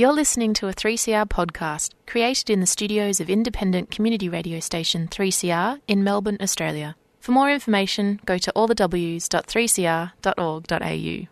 You're 0.00 0.16
listening 0.16 0.54
to 0.54 0.64
a 0.66 0.72
3CR 0.72 1.28
podcast 1.28 1.92
created 2.06 2.48
in 2.48 2.60
the 2.60 2.66
studios 2.66 3.20
of 3.20 3.28
independent 3.28 3.90
community 3.90 4.30
radio 4.30 4.58
station 4.58 5.08
3CR 5.08 5.78
in 5.88 6.02
Melbourne, 6.02 6.38
Australia. 6.40 6.96
For 7.20 7.32
more 7.32 7.52
information, 7.52 8.18
go 8.24 8.38
to 8.38 8.50
allthews.3cr.org.au. 8.56 11.28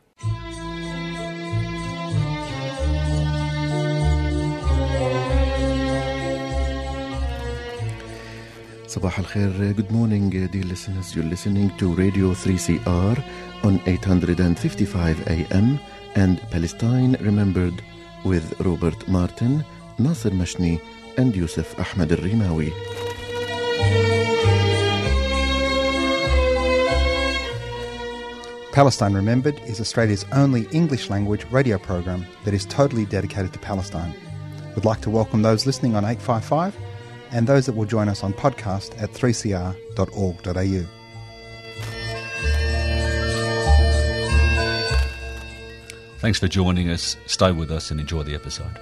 Sabah 8.85 9.17
al 9.17 9.25
good 9.73 9.91
morning, 9.91 10.29
dear 10.29 10.45
listeners. 10.69 11.17
You're 11.17 11.25
listening 11.25 11.73
to 11.79 11.95
Radio 11.95 12.35
3CR 12.37 13.17
on 13.65 13.81
855 13.87 15.27
AM 15.27 15.81
and 16.17 16.39
Palestine 16.51 17.17
Remembered 17.25 17.83
with 18.25 18.61
Robert 18.61 19.07
Martin, 19.09 19.65
Nasser 19.99 20.31
Mashni, 20.31 20.81
and 21.17 21.35
Yusuf 21.35 21.79
Ahmed 21.79 22.11
Rimawi. 22.11 22.73
Palestine 28.73 29.15
Remembered 29.15 29.61
is 29.67 29.81
Australia's 29.81 30.25
only 30.33 30.69
English 30.71 31.11
language 31.11 31.45
radio 31.51 31.79
program 31.79 32.25
that 32.45 32.55
is 32.55 32.65
totally 32.67 33.05
dedicated 33.05 33.53
to 33.53 33.59
Palestine. 33.59 34.15
We'd 34.77 34.85
like 34.85 35.01
to 35.01 35.11
welcome 35.11 35.43
those 35.43 35.67
listening 35.67 35.97
on 35.97 36.05
855 36.05 36.77
and 37.33 37.47
those 37.47 37.67
that 37.67 37.73
will 37.75 37.87
join 37.87 38.09
us 38.09 38.23
on 38.23 38.33
podcast 38.33 39.01
at 39.03 39.13
3cr.org.au. 39.13 40.98
Thanks 46.19 46.41
for 46.41 46.49
joining 46.49 46.91
us. 46.91 47.17
Stay 47.27 47.53
with 47.53 47.71
us 47.71 47.93
and 47.93 48.01
enjoy 48.01 48.25
the 48.25 48.35
episode. 48.35 48.73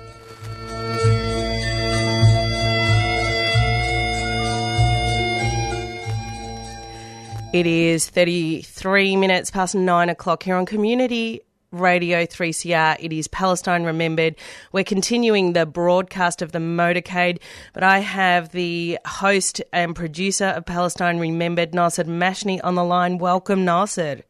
It 7.53 7.67
is 7.67 8.09
33 8.09 9.17
minutes 9.17 9.51
past 9.51 9.75
nine 9.75 10.09
o'clock 10.09 10.43
here 10.43 10.57
on 10.57 10.65
Community 10.65 11.41
Radio 11.73 12.25
3CR. 12.25 12.97
It 13.01 13.13
is 13.13 13.29
Palestine 13.29 13.85
Remembered. 13.85 14.37
We're 14.73 14.85
continuing 14.85 15.53
the 15.53 15.67
broadcast 15.67 16.41
of 16.41 16.53
the 16.53 16.59
motorcade, 16.59 17.39
but 17.75 17.83
I 17.83 17.99
have 17.99 18.53
the 18.53 18.99
host 19.07 19.61
and 19.75 19.95
producer 19.95 20.47
of 20.47 20.65
Palestine 20.65 21.19
Remembered, 21.19 21.75
Nasser 21.75 22.05
Mashni, 22.05 22.61
on 22.65 22.77
the 22.77 22.85
line. 22.85 23.19
Welcome, 23.19 23.65
Nasser. 23.67 24.23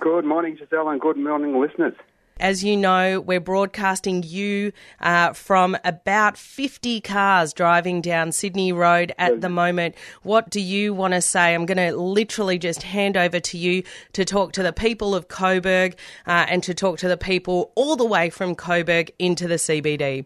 Good 0.00 0.24
morning, 0.24 0.56
Giselle, 0.56 0.88
and 0.88 1.00
good 1.00 1.16
morning, 1.16 1.60
listeners. 1.60 1.94
As 2.40 2.64
you 2.64 2.74
know, 2.74 3.20
we're 3.20 3.38
broadcasting 3.38 4.22
you 4.22 4.72
uh, 4.98 5.34
from 5.34 5.76
about 5.84 6.38
50 6.38 7.02
cars 7.02 7.52
driving 7.52 8.00
down 8.00 8.32
Sydney 8.32 8.72
Road 8.72 9.12
at 9.18 9.42
the 9.42 9.50
moment. 9.50 9.94
What 10.22 10.48
do 10.48 10.58
you 10.58 10.94
want 10.94 11.12
to 11.12 11.20
say? 11.20 11.54
I'm 11.54 11.66
going 11.66 11.76
to 11.76 11.94
literally 11.94 12.58
just 12.58 12.82
hand 12.82 13.18
over 13.18 13.40
to 13.40 13.58
you 13.58 13.82
to 14.14 14.24
talk 14.24 14.52
to 14.52 14.62
the 14.62 14.72
people 14.72 15.14
of 15.14 15.28
Coburg 15.28 15.98
uh, 16.26 16.46
and 16.48 16.62
to 16.62 16.72
talk 16.72 16.98
to 17.00 17.08
the 17.08 17.18
people 17.18 17.72
all 17.74 17.94
the 17.94 18.06
way 18.06 18.30
from 18.30 18.54
Coburg 18.54 19.12
into 19.18 19.46
the 19.46 19.56
CBD. 19.56 20.24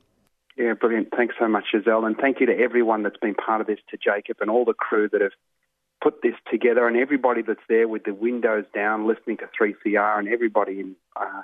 Yeah, 0.56 0.74
brilliant. 0.74 1.08
Thanks 1.16 1.34
so 1.36 1.48
much, 1.48 1.64
Giselle, 1.72 2.04
and 2.04 2.16
thank 2.16 2.38
you 2.38 2.46
to 2.46 2.56
everyone 2.56 3.02
that's 3.02 3.16
been 3.16 3.34
part 3.34 3.60
of 3.60 3.66
this, 3.66 3.80
to 3.90 3.96
Jacob 3.96 4.36
and 4.40 4.48
all 4.48 4.64
the 4.64 4.72
crew 4.72 5.08
that 5.10 5.20
have 5.20 5.32
put 6.00 6.22
this 6.22 6.34
together, 6.48 6.86
and 6.86 6.96
everybody 6.96 7.42
that's 7.42 7.58
there 7.68 7.88
with 7.88 8.04
the 8.04 8.14
windows 8.14 8.66
down 8.72 9.08
listening 9.08 9.38
to 9.38 9.48
3CR, 9.60 10.20
and 10.20 10.28
everybody 10.28 10.78
in 10.78 10.94
uh, 11.16 11.42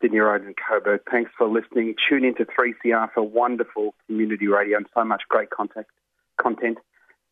Sydney 0.00 0.18
Road 0.18 0.42
and 0.42 0.54
Coburg. 0.56 1.00
Thanks 1.10 1.30
for 1.36 1.48
listening. 1.48 1.94
Tune 2.08 2.24
into 2.24 2.44
3CR 2.44 3.12
for 3.12 3.22
wonderful 3.22 3.94
community 4.06 4.48
radio 4.48 4.78
and 4.78 4.86
so 4.94 5.04
much 5.04 5.22
great 5.28 5.50
content, 5.50 5.86
content. 6.40 6.78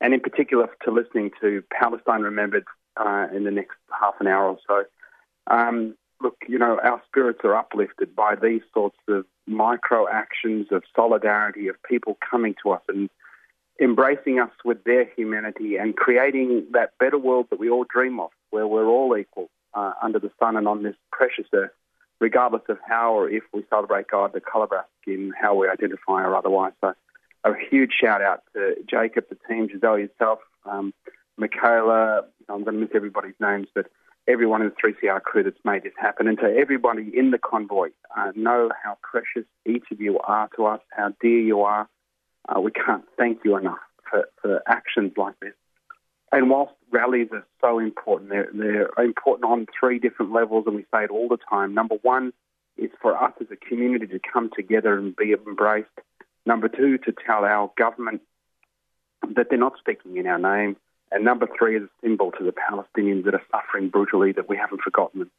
and 0.00 0.14
in 0.14 0.20
particular 0.20 0.68
to 0.84 0.90
listening 0.90 1.30
to 1.40 1.62
Palestine 1.70 2.22
Remembered 2.22 2.64
uh, 2.96 3.26
in 3.34 3.44
the 3.44 3.50
next 3.50 3.76
half 3.98 4.14
an 4.20 4.26
hour 4.26 4.48
or 4.48 4.58
so. 4.66 4.84
Um, 5.46 5.94
look, 6.20 6.36
you 6.48 6.58
know, 6.58 6.78
our 6.82 7.02
spirits 7.06 7.40
are 7.44 7.54
uplifted 7.54 8.14
by 8.14 8.34
these 8.34 8.62
sorts 8.74 8.98
of 9.08 9.24
micro 9.46 10.08
actions 10.08 10.66
of 10.70 10.82
solidarity, 10.94 11.68
of 11.68 11.76
people 11.82 12.18
coming 12.28 12.54
to 12.62 12.70
us 12.70 12.82
and 12.88 13.08
embracing 13.80 14.40
us 14.40 14.50
with 14.64 14.82
their 14.84 15.08
humanity 15.16 15.76
and 15.76 15.96
creating 15.96 16.66
that 16.72 16.90
better 16.98 17.18
world 17.18 17.46
that 17.50 17.60
we 17.60 17.70
all 17.70 17.84
dream 17.88 18.18
of, 18.20 18.30
where 18.50 18.66
we're 18.66 18.88
all 18.88 19.16
equal 19.16 19.48
uh, 19.74 19.92
under 20.02 20.18
the 20.18 20.30
sun 20.38 20.56
and 20.56 20.66
on 20.66 20.82
this 20.82 20.96
precious 21.12 21.46
earth, 21.52 21.70
regardless 22.20 22.62
of 22.68 22.78
how 22.86 23.14
or 23.14 23.28
if 23.28 23.44
we 23.52 23.64
celebrate 23.70 24.08
God, 24.08 24.32
the 24.32 24.40
colour 24.40 24.64
of 24.64 24.72
our 24.72 24.86
skin, 25.00 25.32
how 25.40 25.54
we 25.54 25.68
identify 25.68 26.22
or 26.22 26.34
otherwise. 26.34 26.72
So, 26.80 26.94
a 27.44 27.52
huge 27.70 27.92
shout 27.98 28.20
out 28.20 28.42
to 28.54 28.74
Jacob, 28.88 29.26
the 29.28 29.38
team, 29.48 29.68
Giselle, 29.68 29.98
yourself, 29.98 30.40
um, 30.64 30.92
Michaela. 31.36 32.22
I'm 32.48 32.64
going 32.64 32.74
to 32.74 32.80
miss 32.80 32.90
everybody's 32.94 33.36
names, 33.40 33.68
but 33.74 33.86
everyone 34.26 34.62
in 34.62 34.70
the 34.70 34.92
3CR 34.92 35.22
crew 35.22 35.42
that's 35.42 35.64
made 35.64 35.84
this 35.84 35.92
happen, 35.96 36.28
and 36.28 36.38
to 36.38 36.44
everybody 36.44 37.10
in 37.14 37.30
the 37.30 37.38
convoy, 37.38 37.88
uh, 38.16 38.32
know 38.34 38.70
how 38.82 38.98
precious 39.02 39.48
each 39.66 39.84
of 39.90 40.00
you 40.00 40.18
are 40.18 40.48
to 40.56 40.66
us, 40.66 40.80
how 40.90 41.14
dear 41.20 41.40
you 41.40 41.62
are. 41.62 41.88
Uh, 42.48 42.60
we 42.60 42.70
can't 42.70 43.04
thank 43.16 43.40
you 43.44 43.56
enough 43.56 43.78
for, 44.08 44.28
for 44.40 44.62
actions 44.66 45.12
like 45.16 45.38
this. 45.40 45.54
And 46.30 46.50
whilst 46.50 46.74
rallies 46.90 47.28
are 47.32 47.46
so 47.60 47.78
important, 47.78 48.30
they're, 48.30 48.50
they're 48.52 49.04
important 49.04 49.50
on 49.50 49.66
three 49.78 49.98
different 49.98 50.32
levels, 50.32 50.64
and 50.66 50.76
we 50.76 50.82
say 50.92 51.04
it 51.04 51.10
all 51.10 51.28
the 51.28 51.38
time. 51.50 51.74
Number 51.74 51.96
one 52.02 52.32
is 52.76 52.90
for 53.00 53.16
us 53.16 53.32
as 53.40 53.48
a 53.50 53.56
community 53.56 54.06
to 54.06 54.20
come 54.32 54.50
together 54.54 54.96
and 54.96 55.16
be 55.16 55.32
embraced. 55.32 55.88
Number 56.46 56.68
two, 56.68 56.98
to 56.98 57.12
tell 57.26 57.44
our 57.44 57.70
government 57.76 58.22
that 59.34 59.46
they're 59.50 59.58
not 59.58 59.78
speaking 59.78 60.16
in 60.16 60.26
our 60.26 60.38
name. 60.38 60.76
And 61.10 61.24
number 61.24 61.48
three 61.58 61.76
is 61.76 61.82
a 61.84 62.06
symbol 62.06 62.32
to 62.32 62.44
the 62.44 62.52
Palestinians 62.52 63.24
that 63.24 63.34
are 63.34 63.42
suffering 63.50 63.88
brutally 63.88 64.32
that 64.32 64.48
we 64.48 64.56
haven't 64.56 64.82
forgotten 64.82 65.20
them. 65.20 65.30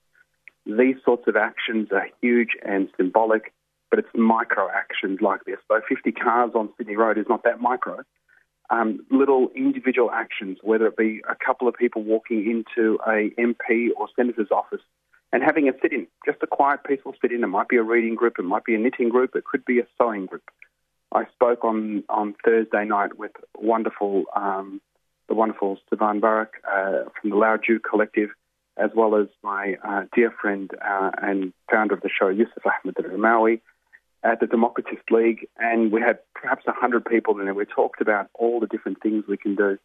These 0.66 0.98
sorts 1.06 1.28
of 1.28 1.36
actions 1.36 1.90
are 1.92 2.08
huge 2.22 2.50
and 2.64 2.90
symbolic, 2.98 3.54
but 3.90 4.00
it's 4.00 4.10
micro 4.14 4.70
actions 4.70 5.20
like 5.22 5.46
this. 5.46 5.58
So 5.68 5.82
50 5.88 6.12
cars 6.12 6.52
on 6.56 6.70
Sydney 6.78 6.96
Road 6.96 7.18
is 7.18 7.26
not 7.30 7.44
that 7.44 7.62
micro. 7.62 8.04
Um, 8.72 9.00
little 9.10 9.50
individual 9.56 10.12
actions, 10.12 10.60
whether 10.62 10.86
it 10.88 10.96
be 10.96 11.22
a 11.28 11.36
couple 11.36 11.68
of 11.68 11.74
people 11.74 12.04
walking 12.04 12.50
into 12.50 13.00
a 13.08 13.32
MP 13.40 13.90
or 13.98 14.08
senator's 14.16 14.52
office 14.52 14.82
and 15.32 15.44
having 15.44 15.68
a 15.68 15.74
sit-in, 15.82 16.08
just 16.26 16.40
a 16.42 16.48
quiet, 16.48 16.82
peaceful 16.84 17.16
sit-in. 17.22 17.44
It 17.44 17.48
might 17.48 17.68
be 17.68 17.78
a 17.78 17.84
reading 17.84 18.16
group, 18.16 18.36
it 18.40 18.44
might 18.44 18.66
be 18.66 18.76
a 18.76 18.80
knitting 18.80 19.10
group, 19.10 19.36
it 19.36 19.44
could 19.46 19.66
be 19.66 19.80
a 19.80 19.88
sewing 19.98 20.26
group. 20.26 20.44
I 21.12 21.26
spoke 21.34 21.64
on, 21.64 22.04
on 22.10 22.36
Thursday 22.46 22.86
night 22.86 23.18
with 23.18 23.32
wonderful, 23.58 24.26
um, 24.36 24.82
the 25.28 25.34
wonderful 25.34 25.78
Sivan 25.92 26.22
Barak 26.22 26.54
uh, 26.72 27.10
from 27.20 27.32
the 27.32 27.36
Loud 27.36 27.62
Jew 27.66 27.80
Collective, 27.80 28.30
as 28.78 28.92
well 28.96 29.16
as 29.16 29.28
my 29.44 29.76
uh, 29.88 30.04
dear 30.16 30.32
friend 30.40 30.70
uh, 30.84 31.12
and 31.22 31.54
founder 31.72 31.96
of 31.96 32.02
the 32.02 32.10
show, 32.10 32.30
Yusuf 32.30 32.64
Ahmed 32.66 32.96
al-Rimawi, 32.98 33.62
at 34.24 34.40
the 34.40 34.48
Democritus 34.48 35.00
League, 35.10 35.48
and 35.58 35.92
we 35.92 36.02
had 36.02 36.20
perhaps 36.34 36.66
100 36.66 37.06
people 37.06 37.40
in 37.40 37.46
there. 37.46 37.54
We 37.54 37.66
talked 37.66 38.02
about 38.02 38.30
all 38.34 38.60
the 38.60 38.68
different 38.68 39.02
things 39.02 39.26
we 39.28 39.38
can 39.38 39.56
do. 39.56 39.78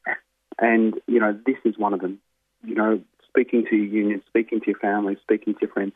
And, 0.58 0.94
you 1.06 1.20
know, 1.20 1.38
this 1.46 1.56
is 1.64 1.78
one 1.78 1.94
of 1.94 2.00
them. 2.00 2.18
You 2.64 2.74
know, 2.74 3.00
speaking 3.28 3.64
to 3.70 3.76
your 3.76 3.86
union, 3.86 4.22
speaking 4.26 4.60
to 4.60 4.66
your 4.66 4.78
family, 4.78 5.16
speaking 5.22 5.54
to 5.54 5.60
your 5.62 5.70
friends, 5.70 5.92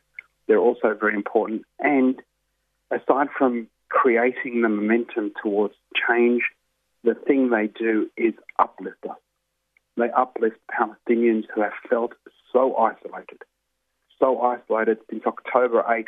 they're 0.47 0.59
also 0.59 0.95
very 0.99 1.15
important. 1.15 1.63
And 1.79 2.21
aside 2.91 3.29
from 3.37 3.69
creating 3.89 4.63
the 4.63 4.69
momentum 4.69 5.33
towards 5.43 5.75
change, 6.09 6.43
the 7.05 7.15
thing 7.15 7.51
they 7.51 7.69
do 7.69 8.11
is 8.17 8.35
uplift 8.59 9.05
us. 9.09 9.17
They 9.97 10.11
uplift 10.11 10.59
Palestinians 10.71 11.45
who 11.53 11.63
have 11.63 11.73
felt 11.89 12.13
so 12.53 12.77
isolated, 12.77 13.43
so 14.19 14.41
isolated 14.41 14.99
since 15.11 15.25
October 15.27 15.85
8 15.89 16.07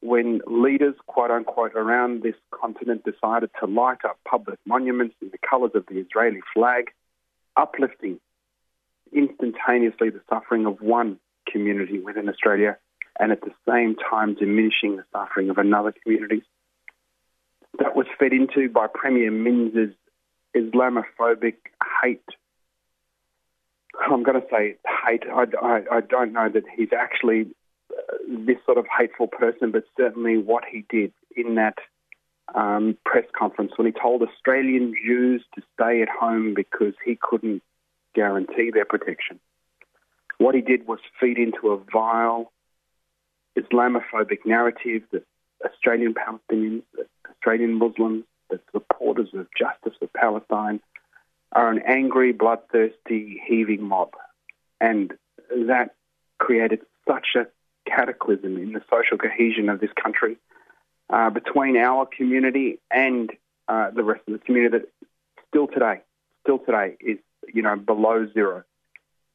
when 0.00 0.40
leaders, 0.46 0.94
quote 1.06 1.30
unquote, 1.30 1.74
around 1.74 2.22
this 2.22 2.34
continent 2.50 3.04
decided 3.04 3.50
to 3.60 3.66
light 3.66 4.04
up 4.04 4.18
public 4.28 4.58
monuments 4.64 5.14
in 5.20 5.28
the 5.30 5.38
colours 5.38 5.72
of 5.74 5.84
the 5.86 5.98
Israeli 5.98 6.40
flag, 6.54 6.90
uplifting 7.56 8.18
instantaneously 9.12 10.10
the 10.10 10.20
suffering 10.28 10.66
of 10.66 10.80
one 10.80 11.18
community 11.50 11.98
within 11.98 12.28
Australia 12.28 12.78
and 13.18 13.32
at 13.32 13.40
the 13.42 13.52
same 13.68 13.96
time 13.96 14.34
diminishing 14.34 14.96
the 14.96 15.04
suffering 15.12 15.50
of 15.50 15.58
another 15.58 15.92
community. 16.02 16.42
That 17.78 17.94
was 17.94 18.06
fed 18.18 18.32
into 18.32 18.68
by 18.68 18.86
Premier 18.92 19.30
Minns's 19.30 19.94
Islamophobic 20.56 21.56
hate. 22.02 22.24
I'm 24.00 24.22
going 24.22 24.40
to 24.40 24.46
say 24.50 24.76
hate. 25.06 25.24
I, 25.30 25.44
I, 25.60 25.96
I 25.96 26.00
don't 26.00 26.32
know 26.32 26.48
that 26.48 26.64
he's 26.74 26.92
actually 26.96 27.48
this 28.28 28.56
sort 28.64 28.78
of 28.78 28.86
hateful 28.98 29.26
person, 29.26 29.70
but 29.70 29.84
certainly 29.96 30.38
what 30.38 30.64
he 30.70 30.84
did 30.88 31.12
in 31.36 31.56
that 31.56 31.78
um, 32.54 32.96
press 33.04 33.24
conference 33.36 33.72
when 33.76 33.86
he 33.86 33.92
told 33.92 34.22
Australian 34.22 34.94
Jews 35.04 35.44
to 35.54 35.62
stay 35.74 36.02
at 36.02 36.08
home 36.08 36.54
because 36.54 36.94
he 37.04 37.18
couldn't 37.20 37.62
guarantee 38.14 38.70
their 38.72 38.84
protection. 38.84 39.38
What 40.38 40.54
he 40.54 40.60
did 40.60 40.86
was 40.86 40.98
feed 41.20 41.38
into 41.38 41.68
a 41.68 41.78
vile 41.92 42.50
Islamophobic 43.58 44.46
narrative 44.46 45.02
that 45.12 45.24
Australian 45.64 46.14
Palestinians, 46.14 46.82
that 46.96 47.06
Australian 47.30 47.74
Muslims, 47.74 48.24
the 48.48 48.60
supporters 48.72 49.28
of 49.34 49.46
justice 49.56 49.96
for 49.98 50.08
Palestine 50.08 50.80
are 51.52 51.70
an 51.70 51.82
angry, 51.86 52.32
bloodthirsty, 52.32 53.40
heaving 53.46 53.82
mob. 53.82 54.10
And 54.80 55.12
that 55.50 55.94
created 56.38 56.80
such 57.06 57.28
a 57.36 57.46
cataclysm 57.94 58.56
in 58.56 58.72
the 58.72 58.82
social 58.90 59.18
cohesion 59.18 59.68
of 59.68 59.80
this 59.80 59.90
country 60.02 60.36
uh, 61.10 61.30
between 61.30 61.76
our 61.76 62.06
community 62.06 62.78
and 62.90 63.30
uh, 63.68 63.90
the 63.90 64.02
rest 64.02 64.22
of 64.26 64.32
the 64.32 64.38
community 64.38 64.78
that 64.78 64.88
still 65.48 65.66
today, 65.66 66.00
still 66.42 66.58
today 66.58 66.96
is, 67.00 67.18
you 67.52 67.62
know, 67.62 67.76
below 67.76 68.26
zero. 68.32 68.64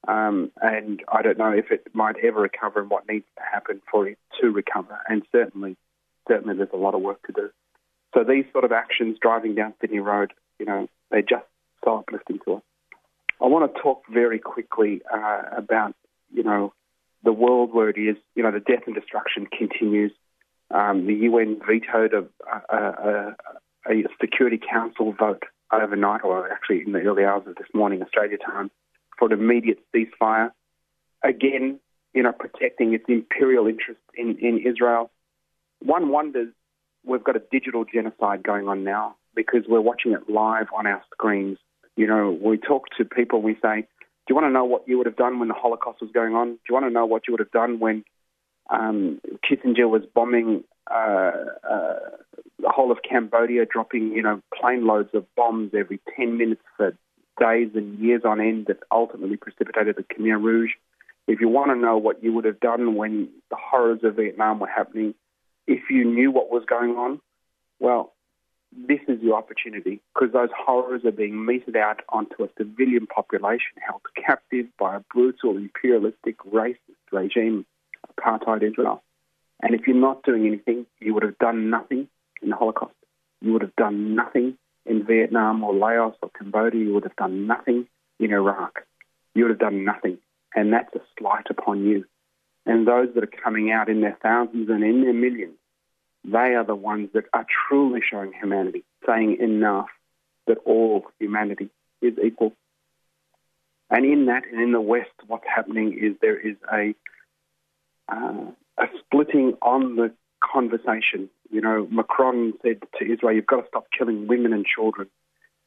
Um, 0.07 0.51
and 0.61 1.01
I 1.11 1.21
don't 1.23 1.37
know 1.37 1.51
if 1.51 1.71
it 1.71 1.87
might 1.93 2.17
ever 2.23 2.41
recover 2.41 2.79
and 2.81 2.89
what 2.89 3.07
needs 3.09 3.25
to 3.37 3.43
happen 3.43 3.81
for 3.91 4.07
it 4.07 4.17
to 4.39 4.51
recover. 4.51 4.99
And 5.09 5.23
certainly, 5.31 5.77
certainly 6.27 6.55
there's 6.55 6.69
a 6.73 6.77
lot 6.77 6.93
of 6.93 7.01
work 7.01 7.25
to 7.27 7.33
do. 7.33 7.49
So 8.13 8.23
these 8.23 8.45
sort 8.51 8.63
of 8.63 8.71
actions 8.71 9.17
driving 9.21 9.55
down 9.55 9.73
Sydney 9.81 9.99
Road, 9.99 10.31
you 10.59 10.65
know, 10.65 10.87
they're 11.11 11.21
just 11.21 11.45
so 11.83 11.97
uplifting 11.97 12.39
to 12.45 12.55
us. 12.55 12.63
I 13.41 13.47
want 13.47 13.73
to 13.73 13.81
talk 13.81 14.03
very 14.09 14.39
quickly 14.39 15.01
uh, 15.13 15.41
about, 15.57 15.93
you 16.33 16.43
know, 16.43 16.73
the 17.25 17.33
world 17.33 17.73
where 17.73 17.89
it 17.89 17.97
is. 17.97 18.15
You 18.35 18.43
know, 18.43 18.51
the 18.51 18.59
death 18.59 18.83
and 18.85 18.95
destruction 18.95 19.47
continues. 19.47 20.11
Um, 20.71 21.05
the 21.05 21.13
UN 21.13 21.59
vetoed 21.59 22.13
a, 22.13 22.25
a, 22.73 22.77
a, 22.77 23.35
a 23.91 24.03
Security 24.21 24.59
Council 24.59 25.11
vote 25.11 25.43
overnight, 25.71 26.23
or 26.23 26.49
actually 26.49 26.81
in 26.85 26.93
the 26.93 26.99
early 27.01 27.25
hours 27.25 27.43
of 27.47 27.55
this 27.55 27.67
morning, 27.73 28.01
Australia 28.01 28.37
time, 28.37 28.71
for 29.19 29.27
an 29.27 29.33
immediate 29.33 29.79
ceasefire. 29.93 30.51
Again, 31.23 31.79
you 32.13 32.23
know, 32.23 32.31
protecting 32.31 32.93
its 32.93 33.05
imperial 33.07 33.67
interest 33.67 33.99
in, 34.15 34.37
in 34.39 34.59
Israel. 34.65 35.11
One 35.81 36.09
wonders, 36.09 36.53
we've 37.03 37.23
got 37.23 37.35
a 37.35 37.41
digital 37.51 37.83
genocide 37.83 38.43
going 38.43 38.67
on 38.67 38.83
now 38.83 39.15
because 39.35 39.63
we're 39.67 39.81
watching 39.81 40.13
it 40.13 40.29
live 40.29 40.67
on 40.75 40.87
our 40.87 41.03
screens. 41.11 41.57
You 41.97 42.07
know, 42.07 42.37
we 42.41 42.57
talk 42.57 42.85
to 42.97 43.05
people, 43.05 43.41
we 43.41 43.57
say, 43.61 43.87
Do 44.27 44.33
you 44.33 44.35
want 44.35 44.47
to 44.47 44.51
know 44.51 44.65
what 44.65 44.87
you 44.87 44.97
would 44.97 45.05
have 45.05 45.15
done 45.15 45.39
when 45.39 45.49
the 45.49 45.53
Holocaust 45.53 46.01
was 46.01 46.09
going 46.11 46.33
on? 46.33 46.53
Do 46.53 46.59
you 46.69 46.73
want 46.73 46.85
to 46.85 46.91
know 46.91 47.05
what 47.05 47.27
you 47.27 47.33
would 47.33 47.39
have 47.39 47.51
done 47.51 47.79
when 47.79 48.03
um, 48.69 49.21
Kissinger 49.43 49.87
was 49.87 50.01
bombing 50.13 50.63
uh, 50.89 51.31
uh, 51.69 51.99
the 52.59 52.69
whole 52.69 52.91
of 52.91 52.99
Cambodia, 53.07 53.65
dropping, 53.65 54.13
you 54.13 54.23
know, 54.23 54.41
plane 54.59 54.87
loads 54.87 55.09
of 55.13 55.25
bombs 55.35 55.71
every 55.77 55.99
10 56.17 56.37
minutes 56.37 56.63
for 56.75 56.97
days 57.39 57.69
and 57.75 57.99
years 57.99 58.21
on 58.25 58.39
end 58.39 58.65
that 58.67 58.79
ultimately 58.91 59.37
precipitated 59.37 59.95
the 59.95 60.03
Khmer 60.03 60.41
Rouge. 60.41 60.71
If 61.27 61.41
you 61.41 61.49
want 61.49 61.71
to 61.71 61.75
know 61.75 61.97
what 61.97 62.23
you 62.23 62.33
would 62.33 62.45
have 62.45 62.59
done 62.59 62.95
when 62.95 63.29
the 63.49 63.57
horrors 63.59 63.99
of 64.03 64.15
Vietnam 64.15 64.59
were 64.59 64.67
happening, 64.67 65.13
if 65.67 65.89
you 65.89 66.03
knew 66.05 66.31
what 66.31 66.51
was 66.51 66.63
going 66.67 66.91
on, 66.91 67.19
well, 67.79 68.13
this 68.75 68.99
is 69.07 69.21
your 69.21 69.35
opportunity 69.35 70.01
because 70.13 70.33
those 70.33 70.49
horrors 70.55 71.05
are 71.05 71.11
being 71.11 71.45
meted 71.45 71.75
out 71.75 72.01
onto 72.09 72.43
a 72.43 72.49
civilian 72.57 73.07
population 73.07 73.73
held 73.85 74.01
captive 74.15 74.65
by 74.77 74.97
a 74.97 74.99
brutal, 75.13 75.57
imperialistic, 75.57 76.37
racist 76.51 76.77
regime, 77.11 77.65
apartheid 78.19 78.63
Israel. 78.63 79.01
And 79.61 79.73
if 79.73 79.87
you're 79.87 79.95
not 79.95 80.23
doing 80.23 80.45
anything, 80.45 80.85
you 80.99 81.13
would 81.13 81.23
have 81.23 81.37
done 81.37 81.69
nothing 81.69 82.07
in 82.41 82.49
the 82.49 82.55
Holocaust. 82.55 82.93
You 83.41 83.53
would 83.53 83.61
have 83.61 83.75
done 83.75 84.15
nothing 84.15 84.57
in 84.85 85.05
Vietnam 85.05 85.63
or 85.63 85.73
Laos 85.73 86.15
or 86.21 86.29
Cambodia, 86.37 86.85
you 86.85 86.93
would 86.93 87.03
have 87.03 87.15
done 87.15 87.47
nothing 87.47 87.87
in 88.19 88.31
Iraq. 88.31 88.85
You 89.33 89.45
would 89.45 89.51
have 89.51 89.59
done 89.59 89.83
nothing. 89.83 90.17
And 90.53 90.71
that's 90.71 90.93
a 90.95 91.01
slight 91.17 91.47
upon 91.49 91.85
you. 91.85 92.05
And 92.65 92.87
those 92.87 93.09
that 93.13 93.23
are 93.23 93.41
coming 93.43 93.71
out 93.71 93.89
in 93.89 94.01
their 94.01 94.17
thousands 94.21 94.69
and 94.69 94.83
in 94.83 95.01
their 95.01 95.13
millions, 95.13 95.57
they 96.25 96.55
are 96.55 96.63
the 96.63 96.75
ones 96.75 97.09
that 97.13 97.25
are 97.33 97.45
truly 97.67 98.01
showing 98.01 98.33
humanity, 98.33 98.83
saying 99.05 99.37
enough 99.39 99.89
that 100.47 100.57
all 100.65 101.05
humanity 101.19 101.69
is 102.01 102.13
equal. 102.23 102.53
And 103.89 104.05
in 104.05 104.25
that, 104.25 104.43
and 104.51 104.61
in 104.61 104.71
the 104.71 104.81
West, 104.81 105.11
what's 105.27 105.45
happening 105.47 105.97
is 105.99 106.15
there 106.21 106.39
is 106.39 106.55
a 106.71 106.95
uh, 108.07 108.51
a 108.77 108.85
splitting 108.99 109.53
on 109.61 109.95
the 109.95 110.11
conversation. 110.43 111.29
You 111.49 111.61
know, 111.61 111.87
Macron 111.89 112.53
said 112.61 112.81
to 112.99 113.05
Israel, 113.05 113.33
"You've 113.33 113.45
got 113.45 113.61
to 113.61 113.67
stop 113.67 113.87
killing 113.95 114.27
women 114.27 114.53
and 114.53 114.65
children," 114.65 115.07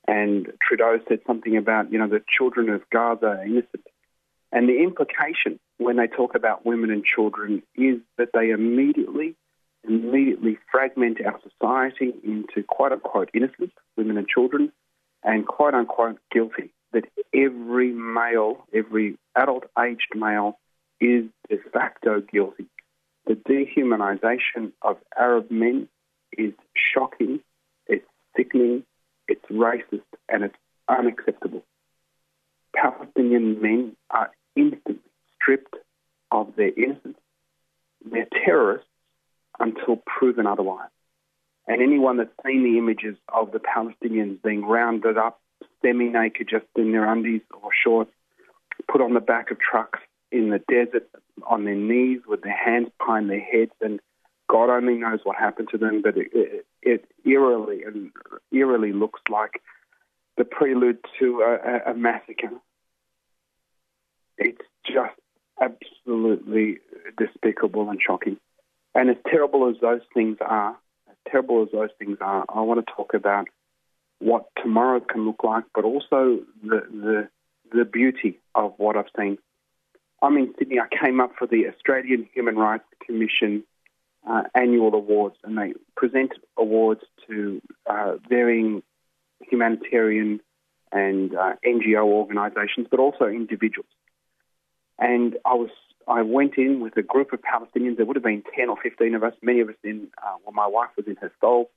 and 0.07 0.53
Trudeau 0.61 1.01
said 1.09 1.21
something 1.27 1.57
about, 1.57 1.93
you 1.93 1.99
know, 1.99 2.09
the 2.09 2.23
children 2.29 2.71
of 2.71 2.83
Gaza 2.91 3.27
are 3.27 3.45
innocent. 3.45 3.87
And 4.51 4.69
the 4.69 4.83
implication 4.83 5.61
when 5.77 5.97
they 5.97 6.07
talk 6.07 6.35
about 6.35 6.65
women 6.65 6.91
and 6.91 7.05
children 7.05 7.63
is 7.77 7.99
that 8.17 8.31
they 8.33 8.51
immediately, 8.51 9.37
immediately 9.89 10.59
fragment 10.71 11.19
our 11.25 11.41
society 11.43 12.15
into 12.23 12.63
quote 12.63 12.93
unquote 12.93 13.31
innocent 13.35 13.73
women 13.97 14.19
and 14.19 14.29
children 14.29 14.73
and 15.25 15.47
quote 15.47 15.75
unquote 15.75 16.19
guilty. 16.31 16.71
That 16.93 17.05
every 17.35 17.93
male, 17.93 18.65
every 18.73 19.19
adult 19.37 19.65
aged 19.79 20.15
male 20.15 20.59
is 21.01 21.25
de 21.49 21.59
facto 21.73 22.21
guilty 22.21 22.67
the 23.29 23.35
dehumanization 23.35 24.73
of 24.81 24.97
Arab 25.17 25.51
men 25.51 25.87
is 26.33 26.55
shocking, 26.75 27.41
it's 27.87 28.07
sickening, 28.35 28.85
it's 29.29 29.45
racist, 29.51 30.01
and 30.31 30.45
it's 30.45 30.57
unacceptable. 30.89 31.63
Palestinian 32.75 33.61
men 33.61 33.97
are 34.11 34.31
instantly 34.57 34.99
stripped 35.35 35.77
of 36.31 36.57
their 36.57 36.73
innocence. 36.75 37.19
They're 38.11 38.27
terrorists 38.45 38.88
until 39.59 39.97
proven 40.07 40.47
otherwise. 40.47 40.91
And 41.67 41.83
anyone 41.83 42.17
that's 42.17 42.31
seen 42.47 42.63
the 42.63 42.79
images 42.79 43.17
of 43.33 43.53
the 43.53 43.61
Palestinians 43.61 44.43
being 44.43 44.65
rounded 44.65 45.19
up 45.19 45.41
semi 45.83 46.09
naked, 46.09 46.49
just 46.49 46.67
in 46.77 46.93
their 46.93 47.11
undies 47.11 47.43
or 47.63 47.71
shorts, 47.85 48.11
put 48.91 49.01
on 49.01 49.15
the 49.15 49.21
back 49.21 49.51
of 49.51 49.59
trucks 49.59 50.01
in 50.33 50.51
the 50.51 50.59
desert, 50.59 51.09
on 51.47 51.65
their 51.65 51.75
knees 51.75 52.21
with 52.27 52.43
their 52.43 52.57
hands 52.57 52.89
behind 52.99 53.29
their 53.29 53.41
heads, 53.41 53.73
and 53.81 54.01
God 54.49 54.71
only 54.71 54.95
knows 54.95 55.21
what 55.25 55.37
happened 55.37 55.69
to 55.73 55.79
them. 55.79 56.01
But 56.03 56.17
it, 56.17 56.29
it, 56.33 56.67
it 56.83 57.05
eerily 57.25 57.83
and 57.83 58.11
eerily 58.53 58.93
looks 58.93 59.21
like 59.29 59.63
the 60.37 60.45
prelude 60.45 60.99
to 61.19 61.43
a, 61.43 61.91
a 61.91 61.95
massacre. 61.95 62.51
It's 64.39 64.65
just 64.87 65.15
absolutely 65.61 66.79
despicable 67.19 67.91
and 67.91 68.01
shocking. 68.01 68.39
And 68.99 69.11
as 69.11 69.17
terrible 69.31 69.71
as 69.71 69.77
those 69.81 70.01
things 70.13 70.39
are, 70.41 70.77
as 71.09 71.17
terrible 71.31 71.63
as 71.63 71.69
those 71.71 71.91
things 72.01 72.19
are, 72.21 72.45
I 72.49 72.63
want 72.63 72.85
to 72.85 72.93
talk 72.93 73.15
about 73.15 73.47
what 74.19 74.47
tomorrow 74.61 74.99
can 74.99 75.25
look 75.25 75.45
like, 75.45 75.63
but 75.73 75.85
also 75.85 76.41
the 76.65 76.81
the, 76.91 77.29
the 77.73 77.85
beauty 77.85 78.41
of 78.57 78.75
what 78.77 78.97
I've 78.97 79.07
seen. 79.17 79.39
I'm 80.21 80.37
in 80.37 80.53
Sydney. 80.59 80.81
I 80.81 80.89
came 80.93 81.21
up 81.21 81.31
for 81.39 81.47
the 81.47 81.69
Australian 81.69 82.29
Human 82.35 82.57
Rights 82.57 82.87
Commission 83.07 83.63
uh, 84.29 84.43
annual 84.53 84.93
awards, 84.93 85.37
and 85.45 85.57
they 85.57 85.75
present 85.97 86.33
awards 86.57 87.03
to 87.29 87.63
uh, 87.87 88.15
varying 88.29 88.83
humanitarian 89.49 90.41
and 90.91 91.37
uh, 91.37 91.53
NGO 91.65 92.03
organisations, 92.03 92.89
but 92.91 92.99
also 92.99 93.27
individuals. 93.27 93.87
And 94.99 95.37
I 95.45 95.55
was 95.55 95.71
I 96.09 96.23
went 96.23 96.55
in 96.57 96.81
with 96.81 96.97
a 96.97 97.03
group 97.03 97.33
of 97.33 97.41
Palestinians. 97.43 97.97
There 97.97 98.07
would 98.07 98.17
have 98.17 98.25
been 98.25 98.43
ten 98.57 98.69
or 98.69 98.77
fifteen 98.83 99.15
of 99.15 99.23
us. 99.23 99.35
Many 99.43 99.61
of 99.61 99.69
us 99.69 99.77
in. 99.85 100.09
Uh, 100.23 100.37
well, 100.45 100.55
my 100.55 100.67
wife 100.67 100.91
was 100.97 101.07
in 101.07 101.17
her 101.17 101.31
stall. 101.37 101.71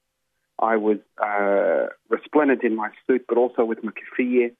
I 0.60 0.78
was 0.78 0.98
uh, 1.22 1.88
resplendent 2.10 2.64
in 2.64 2.76
my 2.76 2.90
suit, 3.08 3.26
but 3.28 3.38
also 3.38 3.66
with 3.66 3.84
my 3.84 3.92
keffiyeh 3.92 4.52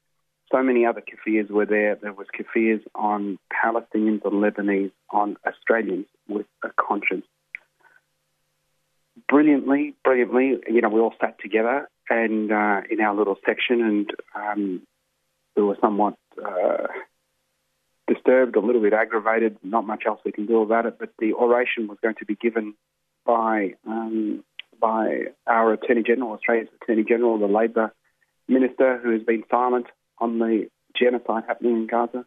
so 0.52 0.62
many 0.62 0.86
other 0.86 1.02
keffiyehs 1.02 1.50
were 1.50 1.66
there. 1.66 1.96
There 1.96 2.14
was 2.14 2.28
keffiyehs 2.38 2.84
on 2.94 3.40
Palestinians, 3.52 4.26
on 4.26 4.34
Lebanese, 4.34 4.92
on 5.10 5.38
Australians 5.48 6.06
with 6.28 6.46
a 6.64 6.70
conscience. 6.78 7.26
Brilliantly, 9.28 9.96
brilliantly, 10.04 10.58
you 10.68 10.82
know, 10.82 10.90
we 10.90 11.00
all 11.00 11.14
sat 11.22 11.40
together 11.40 11.90
and 12.10 12.52
uh, 12.52 12.82
in 12.90 13.00
our 13.00 13.16
little 13.16 13.38
section, 13.46 13.82
and 13.82 14.12
um, 14.36 14.82
we 15.56 15.64
were 15.64 15.78
somewhat 15.80 16.16
uh, 16.44 16.88
disturbed, 18.08 18.56
a 18.56 18.60
little 18.60 18.82
bit 18.82 18.94
aggravated. 18.94 19.58
Not 19.64 19.86
much 19.86 20.04
else 20.06 20.20
we 20.26 20.32
can 20.32 20.46
do 20.46 20.62
about 20.62 20.86
it. 20.86 20.98
But 21.00 21.12
the 21.20 21.34
oration 21.34 21.88
was 21.88 21.98
going 22.02 22.16
to 22.16 22.26
be 22.26 22.36
given 22.36 22.76
by 23.26 23.76
um, 23.88 24.44
by 24.80 25.26
our 25.46 25.74
Attorney 25.74 26.04
General, 26.04 26.32
Australia's 26.34 26.68
Attorney 26.82 27.04
General, 27.04 27.38
the 27.38 27.46
Labor 27.46 27.94
Minister, 28.48 28.98
who 28.98 29.12
has 29.12 29.22
been 29.22 29.44
silent 29.50 29.86
on 30.18 30.40
the 30.40 30.70
genocide 31.00 31.44
happening 31.48 31.76
in 31.76 31.88
Gaza. 31.88 32.26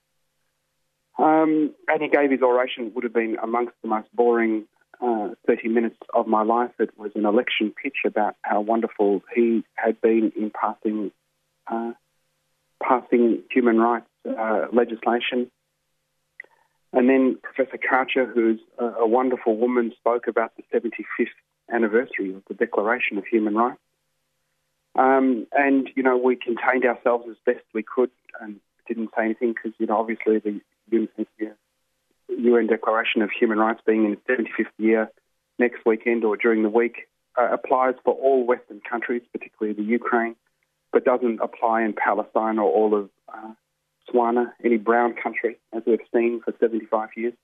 Um, 1.18 1.74
and 1.88 2.02
he 2.02 2.08
gave 2.08 2.30
his 2.30 2.42
oration, 2.42 2.92
would 2.94 3.04
have 3.04 3.12
been 3.12 3.36
amongst 3.42 3.74
the 3.82 3.88
most 3.88 4.08
boring 4.14 4.66
uh, 5.00 5.30
30 5.46 5.68
minutes 5.68 5.96
of 6.12 6.26
my 6.26 6.42
life. 6.42 6.70
It 6.78 6.90
was 6.98 7.12
an 7.14 7.24
election 7.24 7.72
pitch 7.72 7.98
about 8.04 8.36
how 8.42 8.60
wonderful 8.60 9.22
he 9.34 9.64
had 9.74 10.00
been 10.00 10.32
in 10.36 10.50
passing, 10.50 11.12
uh, 11.66 11.92
passing 12.82 13.42
human 13.50 13.78
rights 13.78 14.06
uh, 14.28 14.66
legislation. 14.72 15.50
And 16.94 17.08
then 17.08 17.38
Professor 17.42 17.76
Croucher, 17.76 18.24
who's 18.24 18.60
a, 18.78 19.06
wonderful 19.06 19.56
woman, 19.56 19.92
spoke 19.98 20.28
about 20.28 20.52
the 20.56 20.62
75th 20.72 21.26
anniversary 21.72 22.32
of 22.32 22.42
the 22.48 22.54
Declaration 22.54 23.18
of 23.18 23.26
Human 23.26 23.56
Rights. 23.56 23.80
Um, 24.94 25.48
and, 25.50 25.90
you 25.96 26.04
know, 26.04 26.16
we 26.16 26.36
contained 26.36 26.84
ourselves 26.84 27.24
as 27.28 27.36
best 27.44 27.64
we 27.74 27.82
could 27.82 28.10
and 28.40 28.60
didn't 28.86 29.10
say 29.16 29.24
anything 29.24 29.54
because, 29.54 29.72
you 29.78 29.86
know, 29.86 29.98
obviously 29.98 30.38
the 30.38 30.60
UN 32.28 32.66
Declaration 32.68 33.22
of 33.22 33.30
Human 33.32 33.58
Rights 33.58 33.80
being 33.84 34.04
in 34.04 34.12
its 34.12 34.22
75th 34.28 34.66
year 34.78 35.10
next 35.58 35.84
weekend 35.84 36.24
or 36.24 36.36
during 36.36 36.62
the 36.62 36.68
week 36.68 37.08
uh, 37.36 37.48
applies 37.52 37.94
for 38.04 38.14
all 38.14 38.46
Western 38.46 38.80
countries, 38.88 39.22
particularly 39.32 39.76
the 39.76 39.82
Ukraine, 39.82 40.36
but 40.92 41.04
doesn't 41.04 41.40
apply 41.40 41.82
in 41.82 41.92
Palestine 41.92 42.60
or 42.60 42.70
all 42.70 42.94
of 42.94 43.10
uh, 43.28 43.52
SWANA, 44.10 44.54
any 44.64 44.76
brown 44.76 45.14
country, 45.14 45.58
as 45.72 45.82
we've 45.86 46.00
seen 46.14 46.40
for 46.42 46.54
75 46.60 47.10
years. 47.16 47.34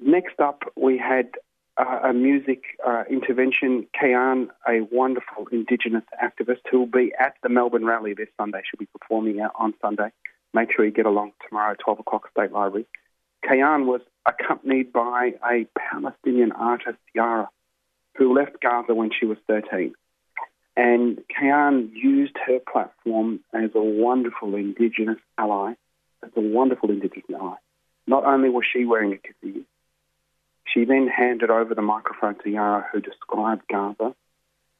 Next 0.00 0.40
up, 0.40 0.62
we 0.76 0.98
had 0.98 1.30
uh, 1.76 2.00
a 2.04 2.12
music 2.12 2.62
uh, 2.86 3.04
intervention. 3.10 3.86
Kayan, 3.98 4.50
a 4.66 4.80
wonderful 4.90 5.46
Indigenous 5.52 6.04
activist 6.22 6.60
who 6.70 6.80
will 6.80 6.86
be 6.86 7.12
at 7.18 7.34
the 7.42 7.48
Melbourne 7.48 7.84
rally 7.84 8.14
this 8.14 8.28
Sunday. 8.38 8.62
She'll 8.64 8.78
be 8.78 8.88
performing 8.98 9.40
on 9.40 9.74
Sunday. 9.80 10.10
Make 10.54 10.70
sure 10.74 10.84
you 10.84 10.90
get 10.90 11.06
along 11.06 11.32
tomorrow 11.48 11.72
at 11.72 11.78
12 11.78 12.00
o'clock, 12.00 12.28
State 12.30 12.52
Library. 12.52 12.86
Kayan 13.46 13.86
was 13.86 14.00
accompanied 14.26 14.92
by 14.92 15.34
a 15.50 15.66
Palestinian 15.78 16.52
artist, 16.52 16.98
Yara, 17.14 17.48
who 18.16 18.34
left 18.34 18.60
Gaza 18.60 18.94
when 18.94 19.10
she 19.18 19.26
was 19.26 19.38
13. 19.48 19.94
And 20.76 21.20
Kayan 21.28 21.92
used 21.94 22.36
her 22.46 22.58
platform 22.58 23.40
as 23.52 23.70
a 23.74 23.82
wonderful 23.82 24.54
Indigenous 24.54 25.18
ally, 25.36 25.74
as 26.24 26.30
a 26.36 26.40
wonderful 26.40 26.90
Indigenous 26.90 27.30
ally. 27.30 27.56
Not 28.06 28.24
only 28.24 28.48
was 28.48 28.64
she 28.70 28.84
wearing 28.84 29.12
a 29.12 29.16
keffiyeh, 29.16 29.64
she 30.64 30.84
then 30.84 31.08
handed 31.08 31.50
over 31.50 31.74
the 31.74 31.82
microphone 31.82 32.36
to 32.42 32.50
Yara, 32.50 32.86
who 32.92 33.00
described 33.00 33.62
Gaza 33.68 34.14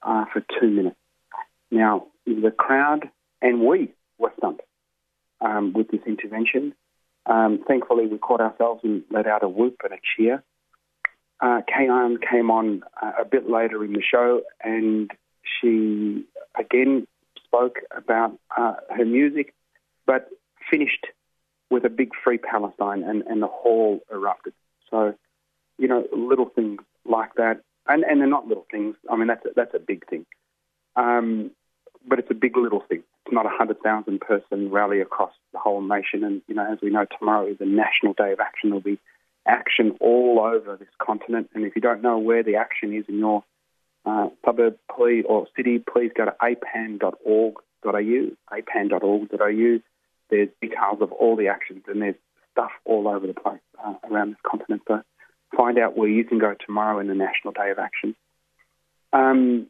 uh, 0.03 0.25
for 0.33 0.43
two 0.61 0.71
minutes. 0.71 0.97
Now, 1.71 2.07
the 2.27 2.53
crowd 2.57 3.11
and 3.41 3.61
we 3.61 3.93
were 4.19 4.33
stumped 4.39 4.63
um, 5.41 5.73
with 5.73 5.91
this 5.91 6.01
intervention. 6.07 6.75
Um, 7.27 7.65
thankfully, 7.67 8.07
we 8.07 8.19
caught 8.19 8.41
ourselves 8.41 8.81
and 8.85 9.03
let 9.11 9.27
out 9.27 9.43
a 9.43 9.49
whoop 9.49 9.81
and 9.85 9.93
a 9.93 9.99
cheer. 10.17 10.43
Uh, 11.41 11.61
Kayan 11.67 12.19
came 12.19 12.51
on 12.51 12.83
uh, 13.01 13.13
a 13.21 13.25
bit 13.25 13.51
later 13.51 13.85
in 13.85 13.93
the 13.93 14.03
show, 14.03 14.43
and 14.63 15.11
she 15.61 16.25
again 16.59 17.07
spoke 17.45 17.79
about 17.95 18.39
uh, 18.57 18.75
her 18.97 19.05
music, 19.05 19.55
but 20.07 20.29
finished 20.71 21.07
with 21.71 21.85
a 21.85 21.91
big 21.91 22.11
free 22.23 22.39
Palestine, 22.39 23.03
and, 23.03 23.23
and 23.23 23.43
the 23.43 23.47
hall 23.47 24.01
erupted. 24.13 24.53
So, 24.91 25.15
you 25.79 25.89
know, 25.89 26.07
little 26.17 26.49
things 26.49 26.83
like 27.05 27.35
that, 27.37 27.63
and, 27.89 28.05
and 28.05 28.21
they're 28.21 28.29
not 28.29 28.47
little 28.47 28.67
things. 28.71 28.97
I 29.11 29.17
mean, 29.17 29.29
that's 29.29 29.45
a, 29.45 29.49
that's 29.57 29.75
a 29.75 29.79
big 29.79 30.07
thing, 30.09 30.27
um, 30.97 31.51
but 32.07 32.19
it's 32.19 32.31
a 32.31 32.35
big 32.35 32.57
little 32.57 32.81
thing. 32.81 33.03
It's 33.25 33.33
not 33.33 33.47
a 33.47 33.51
hundred 33.51 33.81
thousand 33.81 34.21
person 34.21 34.71
rally 34.71 35.01
across 35.01 35.33
the 35.53 35.59
whole 35.59 35.81
nation, 35.81 36.25
and 36.25 36.43
you 36.47 36.55
know, 36.55 36.71
as 36.71 36.79
we 36.83 36.91
know, 36.91 37.07
tomorrow 37.19 37.47
is 37.47 37.57
a 37.61 37.67
national 37.67 38.13
day 38.13 38.33
of 38.33 38.41
action. 38.41 38.71
There'll 38.71 38.81
be 38.81 38.99
action 39.47 39.97
all 40.01 40.41
over 40.41 40.77
this 40.77 40.89
continent, 41.01 41.51
and 41.55 41.65
if 41.65 41.75
you 41.75 41.83
don't 41.83 42.03
know 42.03 42.19
where 42.19 42.43
the 42.43 42.57
action 42.57 42.95
is 42.95 43.05
in 43.09 43.19
your 43.19 43.45
uh, 44.05 44.29
suburb 44.45 44.77
please, 44.95 45.25
or 45.29 45.47
city, 45.57 45.79
please 45.79 46.11
go 46.17 46.25
to 46.25 46.35
apan.org.au, 46.43 47.57
apan.org.au. 48.53 49.79
There's 50.31 50.49
details 50.61 50.99
of 51.01 51.13
all 51.13 51.37
the 51.37 51.49
actions 51.49 51.85
and 51.87 52.03
there's 52.03 52.15
stuff 52.53 52.71
all 52.85 53.09
over 53.09 53.27
the 53.27 53.35
place 53.35 53.61
uh, 53.85 53.95
around 54.11 54.31
this 54.31 54.41
continent. 54.49 54.83
So 54.89 55.03
find 55.57 55.79
out 55.79 55.97
where 55.97 56.09
you 56.09 56.25
can 56.25 56.39
go 56.39 56.55
tomorrow 56.67 56.99
in 56.99 57.09
the 57.09 57.15
National 57.15 57.53
Day 57.53 57.71
of 57.71 57.79
Action. 57.79 58.15
Um, 59.13 59.67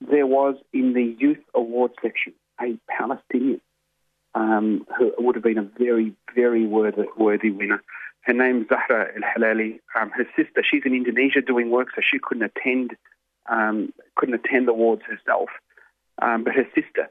there 0.00 0.26
was 0.26 0.56
in 0.72 0.92
the 0.92 1.16
Youth 1.18 1.42
Award 1.54 1.92
section 2.02 2.34
a 2.60 2.78
Palestinian 2.88 3.60
um, 4.34 4.86
who 4.96 5.12
would 5.18 5.34
have 5.34 5.44
been 5.44 5.58
a 5.58 5.68
very, 5.78 6.14
very 6.34 6.66
worthy, 6.66 7.04
worthy 7.16 7.50
winner. 7.50 7.82
Her 8.28 8.34
name's 8.34 8.68
Zahra 8.68 9.10
El 9.16 9.22
Halali. 9.22 9.80
Um, 9.98 10.10
her 10.10 10.26
sister, 10.36 10.62
she's 10.62 10.82
in 10.84 10.94
Indonesia 10.94 11.40
doing 11.40 11.70
work, 11.70 11.88
so 11.94 12.02
she 12.02 12.18
couldn't 12.18 12.42
attend 12.42 12.94
um, 13.48 13.94
couldn't 14.16 14.34
attend 14.34 14.68
the 14.68 14.72
awards 14.72 15.00
herself. 15.08 15.48
Um, 16.20 16.44
but 16.44 16.52
her 16.52 16.66
sister 16.74 17.08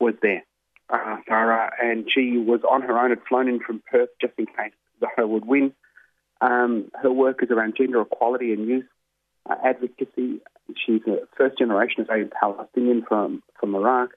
was 0.00 0.12
there, 0.20 0.44
uh, 0.90 1.16
Zahra, 1.26 1.72
and 1.82 2.10
she 2.12 2.36
was 2.36 2.60
on 2.70 2.82
her 2.82 2.98
own, 2.98 3.08
had 3.08 3.22
flown 3.26 3.48
in 3.48 3.60
from 3.60 3.82
Perth 3.90 4.10
just 4.20 4.34
in 4.36 4.44
case 4.44 4.74
Zahra 5.00 5.26
would 5.26 5.46
win. 5.46 5.72
Um, 6.42 6.90
her 7.00 7.10
work 7.10 7.42
is 7.42 7.50
around 7.50 7.76
gender 7.78 8.02
equality 8.02 8.52
and 8.52 8.68
youth 8.68 8.84
uh, 9.48 9.54
advocacy. 9.64 10.40
She's 10.76 11.00
a 11.06 11.20
first 11.38 11.56
generation 11.56 12.02
Australian 12.02 12.32
Palestinian 12.38 13.02
from, 13.08 13.42
from 13.58 13.74
Iraq. 13.74 14.10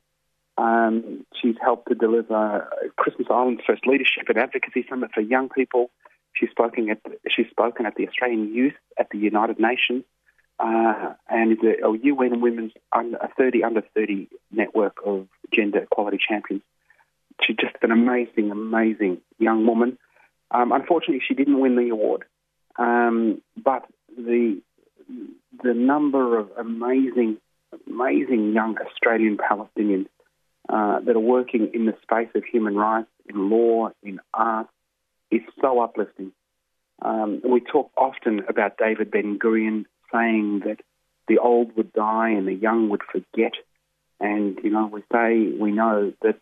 Um, 0.57 1.25
she's 1.41 1.55
helped 1.61 1.87
to 1.87 1.95
deliver 1.95 2.67
Christmas 2.97 3.27
Island's 3.31 3.63
first 3.65 3.87
leadership 3.87 4.27
and 4.27 4.37
advocacy 4.37 4.85
summit 4.89 5.11
for 5.13 5.21
young 5.21 5.47
people. 5.47 5.89
She's 6.33 6.49
spoken 6.49 6.89
at 6.89 6.99
she's 7.29 7.49
spoken 7.49 7.85
at 7.85 7.95
the 7.95 8.07
Australian 8.07 8.53
Youth 8.53 8.73
at 8.97 9.09
the 9.11 9.17
United 9.17 9.59
Nations, 9.59 10.03
uh, 10.59 11.13
and 11.29 11.57
a 11.63 11.97
UN 12.03 12.41
Women's 12.41 12.73
under, 12.91 13.17
a 13.17 13.29
30 13.37 13.63
under 13.63 13.81
30 13.95 14.27
network 14.51 14.97
of 15.05 15.27
gender 15.53 15.79
equality 15.79 16.17
champions. 16.17 16.63
She's 17.41 17.57
just 17.57 17.75
an 17.81 17.91
amazing, 17.91 18.51
amazing 18.51 19.21
young 19.39 19.65
woman. 19.65 19.97
Um, 20.51 20.71
unfortunately, 20.71 21.21
she 21.27 21.33
didn't 21.33 21.59
win 21.59 21.75
the 21.75 21.89
award, 21.89 22.25
um, 22.77 23.41
but 23.61 23.85
the 24.15 24.61
the 25.63 25.73
number 25.73 26.37
of 26.37 26.49
amazing, 26.57 27.37
amazing 27.87 28.53
young 28.53 28.77
Australian 28.77 29.37
Palestinians 29.37 30.07
uh, 30.69 30.99
that 31.01 31.15
are 31.15 31.19
working 31.19 31.71
in 31.73 31.85
the 31.85 31.95
space 32.01 32.29
of 32.35 32.43
human 32.45 32.75
rights, 32.75 33.09
in 33.27 33.49
law, 33.49 33.89
in 34.01 34.19
art, 34.33 34.67
is 35.35 35.41
so 35.61 35.81
uplifting. 35.81 36.31
Um, 37.01 37.41
we 37.43 37.59
talk 37.59 37.91
often 37.97 38.43
about 38.47 38.77
David 38.77 39.11
Ben 39.11 39.39
Gurion 39.39 39.85
saying 40.11 40.61
that 40.65 40.79
the 41.27 41.39
old 41.39 41.75
would 41.75 41.91
die 41.93 42.29
and 42.29 42.47
the 42.47 42.53
young 42.53 42.89
would 42.89 43.01
forget. 43.11 43.53
And, 44.19 44.57
you 44.63 44.69
know, 44.69 44.87
we 44.87 45.01
say, 45.11 45.57
we 45.59 45.71
know 45.71 46.13
that 46.21 46.39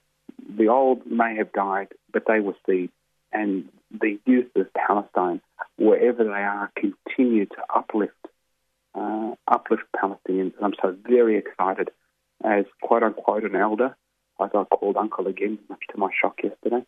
the 0.57 0.67
old 0.67 1.05
may 1.05 1.36
have 1.38 1.51
died, 1.53 1.89
but 2.12 2.24
they 2.27 2.39
were 2.39 2.55
seeds. 2.67 2.91
And 3.31 3.69
the 3.91 4.19
youth 4.25 4.51
of 4.55 4.67
Palestine, 4.74 5.41
wherever 5.77 6.24
they 6.24 6.29
are, 6.29 6.71
continue 6.75 7.45
to 7.45 7.63
uplift, 7.74 8.13
uh, 8.93 9.31
uplift 9.48 9.83
Palestinians. 9.95 10.53
And 10.57 10.65
I'm 10.65 10.74
so 10.81 10.95
very 11.07 11.38
excited 11.38 11.89
as 12.43 12.65
quote 12.81 13.03
unquote 13.03 13.43
an 13.45 13.55
elder, 13.55 13.95
I 14.39 14.48
got 14.48 14.69
called 14.69 14.98
uncle 14.98 15.27
again, 15.27 15.60
much 15.69 15.83
to 15.91 15.98
my 15.98 16.10
shock 16.19 16.39
yesterday 16.43 16.86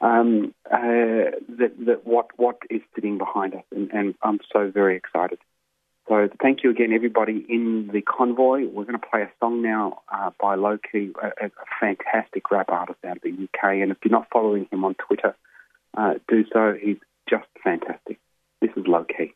um, 0.00 0.54
uh, 0.70 1.32
that, 1.58 1.72
that 1.86 2.06
what 2.06 2.28
what 2.36 2.58
is 2.70 2.82
sitting 2.94 3.18
behind 3.18 3.54
us, 3.54 3.64
and, 3.74 3.90
and, 3.92 4.14
I'm 4.22 4.40
so 4.52 4.70
very 4.70 4.96
excited. 4.96 5.38
So 6.08 6.28
thank 6.40 6.62
you 6.62 6.70
again, 6.70 6.92
everybody 6.92 7.44
in 7.48 7.90
the 7.92 8.02
convoy. 8.02 8.66
We're 8.66 8.84
going 8.84 8.98
to 8.98 9.06
play 9.10 9.22
a 9.22 9.30
song 9.40 9.62
now 9.62 10.02
uh, 10.12 10.30
by 10.40 10.54
Lowkey, 10.54 11.12
a, 11.20 11.46
a, 11.46 11.50
fantastic 11.80 12.48
rap 12.50 12.68
artist 12.68 12.98
out 13.04 13.16
of 13.16 13.22
the 13.22 13.30
UK. 13.30 13.82
And 13.82 13.90
if 13.90 13.98
you're 14.04 14.12
not 14.12 14.28
following 14.32 14.68
him 14.70 14.84
on 14.84 14.94
Twitter, 14.94 15.34
uh, 15.96 16.14
do 16.28 16.44
so. 16.52 16.74
He's 16.80 16.98
just 17.28 17.46
fantastic. 17.64 18.20
This 18.60 18.70
is 18.76 18.84
Lowkey. 18.84 19.32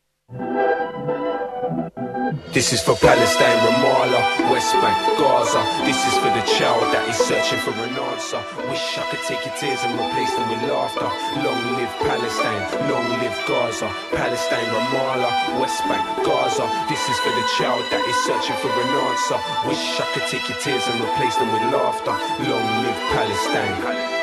This 2.51 2.73
is 2.73 2.81
for 2.83 2.99
Palestine, 2.99 3.59
Ramallah, 3.63 4.51
West 4.51 4.75
Bank, 4.83 4.99
Gaza. 5.15 5.63
This 5.87 5.95
is 6.03 6.19
for 6.19 6.27
the 6.35 6.43
child 6.59 6.83
that 6.91 7.07
is 7.07 7.15
searching 7.15 7.63
for 7.63 7.71
an 7.71 7.95
answer. 7.95 8.43
Wish 8.67 8.99
I 8.99 9.07
could 9.07 9.23
take 9.23 9.39
your 9.47 9.55
tears 9.55 9.79
and 9.87 9.95
replace 9.95 10.35
them 10.35 10.51
with 10.51 10.59
laughter. 10.67 11.07
Long 11.47 11.63
live 11.79 11.95
Palestine, 12.03 12.91
long 12.91 13.07
live 13.23 13.39
Gaza. 13.47 13.87
Palestine, 14.11 14.67
Ramallah, 14.67 15.63
West 15.63 15.79
Bank, 15.87 16.03
Gaza. 16.27 16.67
This 16.91 16.99
is 17.07 17.17
for 17.23 17.31
the 17.31 17.47
child 17.55 17.87
that 17.87 18.03
is 18.03 18.19
searching 18.27 18.59
for 18.59 18.67
an 18.67 18.91
answer. 18.99 19.39
Wish 19.71 19.79
I 19.95 20.05
could 20.11 20.27
take 20.27 20.43
your 20.51 20.59
tears 20.59 20.83
and 20.91 20.99
replace 20.99 21.39
them 21.39 21.55
with 21.55 21.63
laughter. 21.71 22.11
Long 22.51 22.67
live 22.83 22.99
Palestine. 23.15 24.20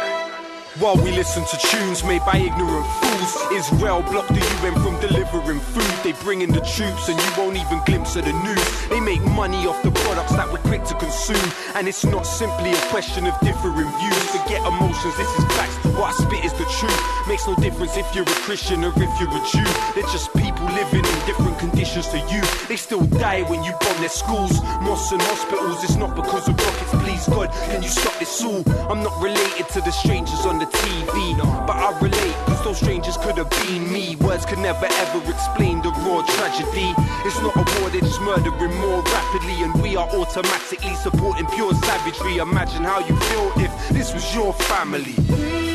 While 0.81 0.97
we 0.97 1.11
listen 1.11 1.45
to 1.45 1.57
tunes 1.57 2.05
made 2.05 2.23
by 2.25 2.37
ignorant 2.37 2.87
fools, 2.87 3.51
Israel 3.51 4.01
blocked 4.01 4.29
the 4.29 4.39
UN 4.63 4.75
from 4.81 5.01
delivering 5.01 5.59
food. 5.59 5.91
They 6.05 6.13
bring 6.23 6.43
in 6.43 6.53
the 6.53 6.61
troops 6.61 7.09
and 7.09 7.19
you 7.19 7.31
won't 7.37 7.57
even 7.57 7.83
glimpse 7.85 8.15
of 8.15 8.27
the 8.27 8.33
news. 8.33 8.89
They 8.89 9.01
make 9.01 9.21
money 9.35 9.67
off 9.67 9.83
the 9.83 9.91
products 9.91 10.37
that 10.37 10.47
we're 10.53 10.63
quick 10.71 10.85
to 10.85 10.95
consume. 10.95 11.51
And 11.75 11.89
it's 11.89 12.05
not 12.05 12.23
simply 12.27 12.71
a 12.71 12.81
question 12.95 13.27
of 13.27 13.35
differing 13.41 13.91
views. 13.91 14.25
Forget 14.31 14.63
emotions, 14.63 15.17
this 15.17 15.27
is 15.27 15.45
facts. 15.59 15.75
What 15.99 16.15
I 16.15 16.25
spit 16.25 16.45
is 16.45 16.53
the 16.53 16.69
truth. 16.79 17.03
Makes 17.27 17.49
no 17.49 17.57
difference 17.57 17.97
if 17.97 18.07
you're 18.15 18.23
a 18.23 18.39
Christian 18.47 18.85
or 18.85 18.93
if 18.95 19.13
you're 19.19 19.35
a 19.35 19.43
Jew. 19.51 19.67
They're 19.99 20.13
just 20.15 20.31
people 20.35 20.67
living 20.79 21.03
in 21.03 21.19
different 21.27 21.59
conditions 21.59 22.07
to 22.15 22.19
you. 22.31 22.41
They 22.69 22.77
still 22.77 23.03
die 23.19 23.43
when 23.51 23.65
you 23.65 23.73
bomb 23.81 23.99
their 23.99 24.15
schools, 24.15 24.63
mosques 24.87 25.11
and 25.11 25.23
hospitals. 25.23 25.83
It's 25.83 25.97
not 25.97 26.15
because 26.15 26.47
of 26.47 26.55
rockets, 26.55 26.95
please 27.03 27.27
God. 27.27 27.51
Can 27.67 27.83
you 27.83 27.89
stop 27.89 28.17
this 28.21 28.45
all? 28.45 28.63
I'm 28.87 29.03
not 29.03 29.21
related 29.21 29.67
to 29.75 29.81
the 29.81 29.91
strangers 29.91 30.47
on 30.47 30.61
the 30.61 30.68
TV, 30.69 31.37
but 31.67 31.77
I 31.77 31.99
relate 32.01 32.37
because 32.45 32.65
those 32.65 32.79
strangers 32.79 33.17
could 33.17 33.37
have 33.39 33.51
been 33.51 33.93
me. 33.93 34.17
Words 34.17 34.47
could 34.47 34.59
never 34.59 34.87
ever 34.87 35.31
explain 35.31 35.83
the 35.83 35.91
raw 35.91 36.23
tragedy. 36.23 36.95
It's 37.27 37.41
not 37.43 37.57
a 37.57 37.81
war, 37.81 37.91
they're 37.91 38.01
just 38.01 38.21
murdering 38.23 38.77
more 38.81 39.03
rapidly, 39.03 39.63
and 39.63 39.83
we 39.83 39.97
are 39.97 40.09
automatically 40.09 40.95
supporting 40.95 41.47
pure 41.47 41.75
savagery. 41.75 42.39
Imagine 42.39 42.85
how 42.85 43.01
you 43.01 43.17
feel 43.17 43.53
if 43.57 43.89
this 43.91 44.15
was 44.15 44.35
your 44.35 44.53
family. 44.53 45.68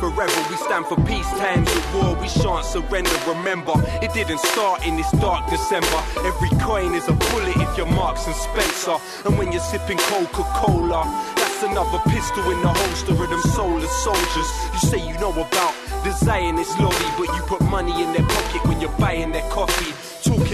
Forever. 0.00 0.40
We 0.50 0.56
stand 0.56 0.86
for 0.86 0.96
peace 1.04 1.28
times 1.38 1.68
of 1.74 1.94
war. 1.94 2.16
We 2.16 2.28
shan't 2.28 2.64
surrender. 2.64 3.10
Remember, 3.26 3.72
it 4.02 4.12
didn't 4.12 4.40
start 4.40 4.86
in 4.86 4.96
this 4.96 5.10
dark 5.12 5.48
December. 5.50 6.00
Every 6.24 6.50
coin 6.58 6.94
is 6.94 7.08
a 7.08 7.12
bullet 7.12 7.56
if 7.56 7.76
you're 7.76 7.86
Marks 7.86 8.26
and 8.26 8.36
Spencer. 8.36 8.96
And 9.24 9.38
when 9.38 9.52
you're 9.52 9.60
sipping 9.60 9.98
Coca-Cola, 9.98 11.04
that's 11.36 11.62
another 11.62 11.98
pistol 12.10 12.50
in 12.50 12.60
the 12.60 12.68
holster 12.68 13.12
of 13.12 13.30
them 13.30 13.42
soulless 13.52 13.92
soldiers. 14.02 14.48
You 14.72 14.78
say 14.90 15.08
you 15.08 15.14
know 15.18 15.32
about 15.32 15.74
the 16.04 16.12
Zionist 16.12 16.78
lobby, 16.80 17.08
but 17.18 17.28
you 17.34 17.42
put 17.46 17.60
money 17.62 17.92
in 18.02 18.12
their 18.12 18.26
pocket 18.26 18.64
when 18.66 18.80
you're 18.80 18.98
buying 18.98 19.32
their 19.32 19.48
coffee. 19.50 19.91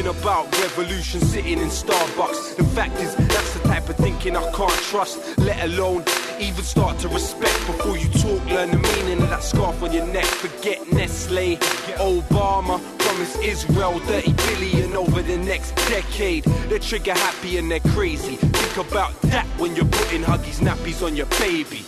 About 0.09 0.51
revolution 0.63 1.21
sitting 1.21 1.59
in 1.59 1.69
Starbucks. 1.69 2.57
The 2.57 2.65
fact 2.65 2.99
is, 2.99 3.15
that's 3.15 3.53
the 3.53 3.69
type 3.69 3.91
of 3.91 3.97
thinking 3.97 4.39
I 4.39 4.53
can't 4.53 4.73
trust, 4.85 5.37
let 5.37 5.63
alone 5.63 6.03
even 6.41 6.65
start 6.65 6.99
to 7.01 7.09
respect 7.09 7.55
before 7.67 7.99
you 7.99 8.09
talk. 8.09 8.43
Learn 8.47 8.71
the 8.71 8.79
meaning 8.79 9.23
of 9.23 9.29
that 9.29 9.43
scarf 9.43 9.83
on 9.83 9.93
your 9.93 10.07
neck. 10.07 10.25
Forget 10.25 10.91
Nestle, 10.91 11.59
Obama 11.99 12.81
promised 12.99 13.39
Israel 13.43 13.99
30 13.99 14.33
billion 14.33 14.97
over 14.97 15.21
the 15.21 15.37
next 15.37 15.75
decade. 15.91 16.45
They're 16.71 16.79
trigger 16.79 17.13
happy 17.13 17.59
and 17.59 17.71
they're 17.71 17.81
crazy. 17.81 18.37
Think 18.37 18.89
about 18.89 19.13
that 19.23 19.45
when 19.59 19.77
you're 19.77 19.85
putting 19.85 20.23
huggies 20.23 20.61
nappies 20.61 21.05
on 21.05 21.17
your 21.17 21.27
baby. 21.39 21.85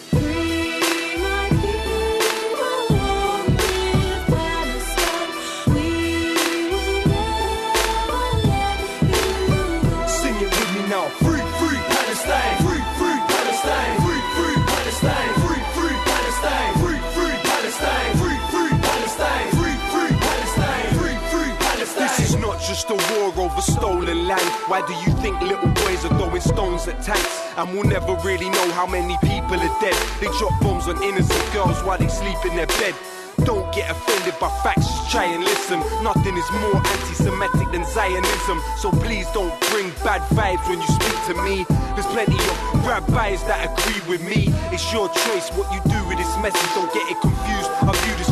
Land. 24.31 24.49
Why 24.71 24.81
do 24.87 24.95
you 25.03 25.11
think 25.19 25.41
little 25.43 25.73
boys 25.83 26.05
are 26.07 26.15
throwing 26.15 26.41
stones 26.41 26.87
at 26.87 27.03
tanks? 27.03 27.35
And 27.59 27.73
we'll 27.73 27.91
never 27.91 28.15
really 28.23 28.49
know 28.49 28.67
how 28.79 28.87
many 28.87 29.19
people 29.27 29.59
are 29.59 29.77
dead. 29.83 29.99
They 30.21 30.31
drop 30.39 30.55
bombs 30.63 30.87
on 30.87 31.03
innocent 31.03 31.45
girls 31.53 31.83
while 31.83 31.99
they 31.99 32.09
sleep 32.09 32.39
in 32.47 32.55
their 32.55 32.71
bed. 32.81 32.95
Don't 33.45 33.67
get 33.75 33.91
offended 33.91 34.39
by 34.39 34.51
facts, 34.63 34.87
just 34.87 35.11
try 35.11 35.25
and 35.25 35.43
listen. 35.43 35.81
Nothing 36.05 36.37
is 36.37 36.49
more 36.63 36.77
anti 36.77 37.15
Semitic 37.15 37.69
than 37.73 37.85
Zionism. 37.85 38.59
So 38.77 38.93
please 39.05 39.27
don't 39.33 39.55
bring 39.73 39.91
bad 40.05 40.23
vibes 40.37 40.63
when 40.69 40.79
you 40.79 40.91
speak 41.01 41.19
to 41.29 41.35
me. 41.43 41.65
There's 41.95 42.11
plenty 42.15 42.37
of 42.37 42.87
rabbis 42.87 43.43
that 43.51 43.67
agree 43.67 44.03
with 44.11 44.23
me. 44.23 44.53
It's 44.71 44.87
your 44.93 45.09
choice 45.09 45.49
what 45.57 45.67
you 45.75 45.81
do 45.91 45.99
with 46.07 46.19
this 46.19 46.33
message. 46.45 46.71
Don't 46.77 46.93
get 46.93 47.05
it 47.11 47.19
confused. 47.21 47.71
I 47.83 47.91
view 48.05 48.15
this 48.21 48.31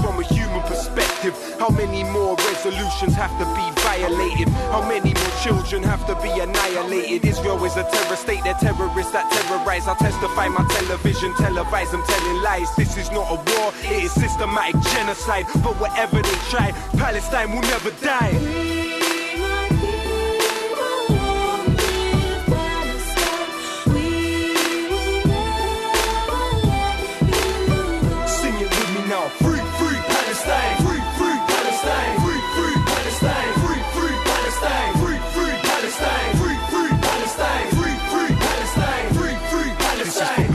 How 1.18 1.68
many 1.70 2.04
more 2.04 2.36
resolutions 2.36 3.14
have 3.14 3.32
to 3.40 3.44
be 3.58 3.82
violated? 3.82 4.48
How 4.70 4.86
many 4.86 5.14
more 5.14 5.34
children 5.42 5.82
have 5.82 6.06
to 6.06 6.14
be 6.22 6.30
annihilated? 6.30 7.24
Israel 7.24 7.64
is 7.64 7.76
a 7.76 7.82
terror 7.90 8.14
state, 8.14 8.44
they're 8.44 8.54
terrorists 8.54 9.10
that 9.12 9.28
terrorize. 9.32 9.88
I 9.88 9.94
testify 9.94 10.46
my 10.46 10.64
television, 10.68 11.32
televise 11.32 11.90
them 11.90 12.04
telling 12.06 12.42
lies. 12.42 12.68
This 12.76 12.96
is 12.96 13.10
not 13.10 13.26
a 13.32 13.34
war, 13.34 13.72
it 13.82 14.04
is 14.04 14.12
systematic 14.12 14.80
genocide. 14.94 15.46
But 15.54 15.74
whatever 15.80 16.22
they 16.22 16.38
try, 16.50 16.70
Palestine 16.96 17.50
will 17.50 17.62
never 17.62 17.90
die. 18.00 18.67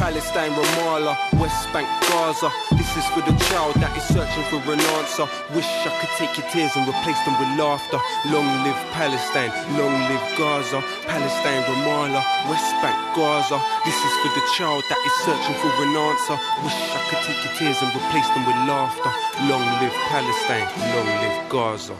Palestine, 0.03 0.51
Ramallah, 0.51 1.15
West 1.39 1.71
Bank, 1.71 1.87
Gaza. 2.11 2.51
This 2.75 2.91
is 2.99 3.07
for 3.15 3.23
the 3.23 3.31
child 3.47 3.71
that 3.79 3.95
is 3.95 4.03
searching 4.11 4.43
for 4.51 4.59
an 4.67 4.83
answer. 4.99 5.23
Wish 5.55 5.71
I 5.87 5.95
could 5.95 6.11
take 6.19 6.35
your 6.35 6.43
tears 6.51 6.75
and 6.75 6.83
replace 6.83 7.15
them 7.23 7.39
with 7.39 7.47
laughter. 7.55 7.95
Long 8.27 8.43
live 8.67 8.75
Palestine. 8.91 9.55
Long 9.79 9.95
live 10.11 10.27
Gaza. 10.35 10.83
Palestine, 11.07 11.63
Ramallah, 11.71 12.19
West 12.51 12.75
Bank, 12.83 12.99
Gaza. 13.15 13.55
This 13.87 13.95
is 13.95 14.13
for 14.19 14.31
the 14.35 14.43
child 14.59 14.83
that 14.91 14.99
is 15.07 15.15
searching 15.23 15.55
for 15.63 15.71
an 15.71 15.95
answer. 15.95 16.35
Wish 16.67 16.75
I 16.75 16.99
could 17.07 17.23
take 17.23 17.39
your 17.47 17.53
tears 17.55 17.79
and 17.79 17.95
replace 17.95 18.27
them 18.35 18.43
with 18.43 18.59
laughter. 18.67 19.11
Long 19.47 19.63
live 19.79 19.95
Palestine. 20.11 20.67
Long 20.91 21.07
live 21.23 21.39
Gaza. 21.47 21.95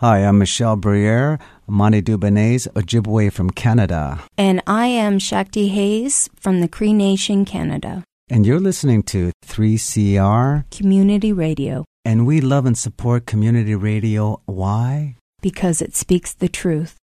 Hi, 0.00 0.18
I'm 0.18 0.38
Michelle 0.38 0.74
Briere, 0.74 1.38
Monty 1.72 2.02
Dubanese, 2.02 2.68
Ojibwe 2.74 3.32
from 3.32 3.48
Canada. 3.48 4.22
And 4.36 4.62
I 4.66 4.86
am 4.86 5.18
Shakti 5.18 5.68
Hayes 5.68 6.28
from 6.38 6.60
the 6.60 6.68
Cree 6.68 6.92
Nation, 6.92 7.46
Canada. 7.46 8.04
And 8.28 8.44
you're 8.46 8.60
listening 8.60 9.02
to 9.04 9.32
3CR, 9.46 10.70
Community 10.70 11.32
Radio, 11.32 11.84
and 12.04 12.26
we 12.26 12.42
love 12.42 12.66
and 12.66 12.76
support 12.76 13.24
community 13.26 13.74
radio. 13.74 14.40
Why? 14.44 15.16
because 15.42 15.82
it 15.82 15.94
speaks 15.94 16.32
the 16.32 16.48
truth. 16.48 16.96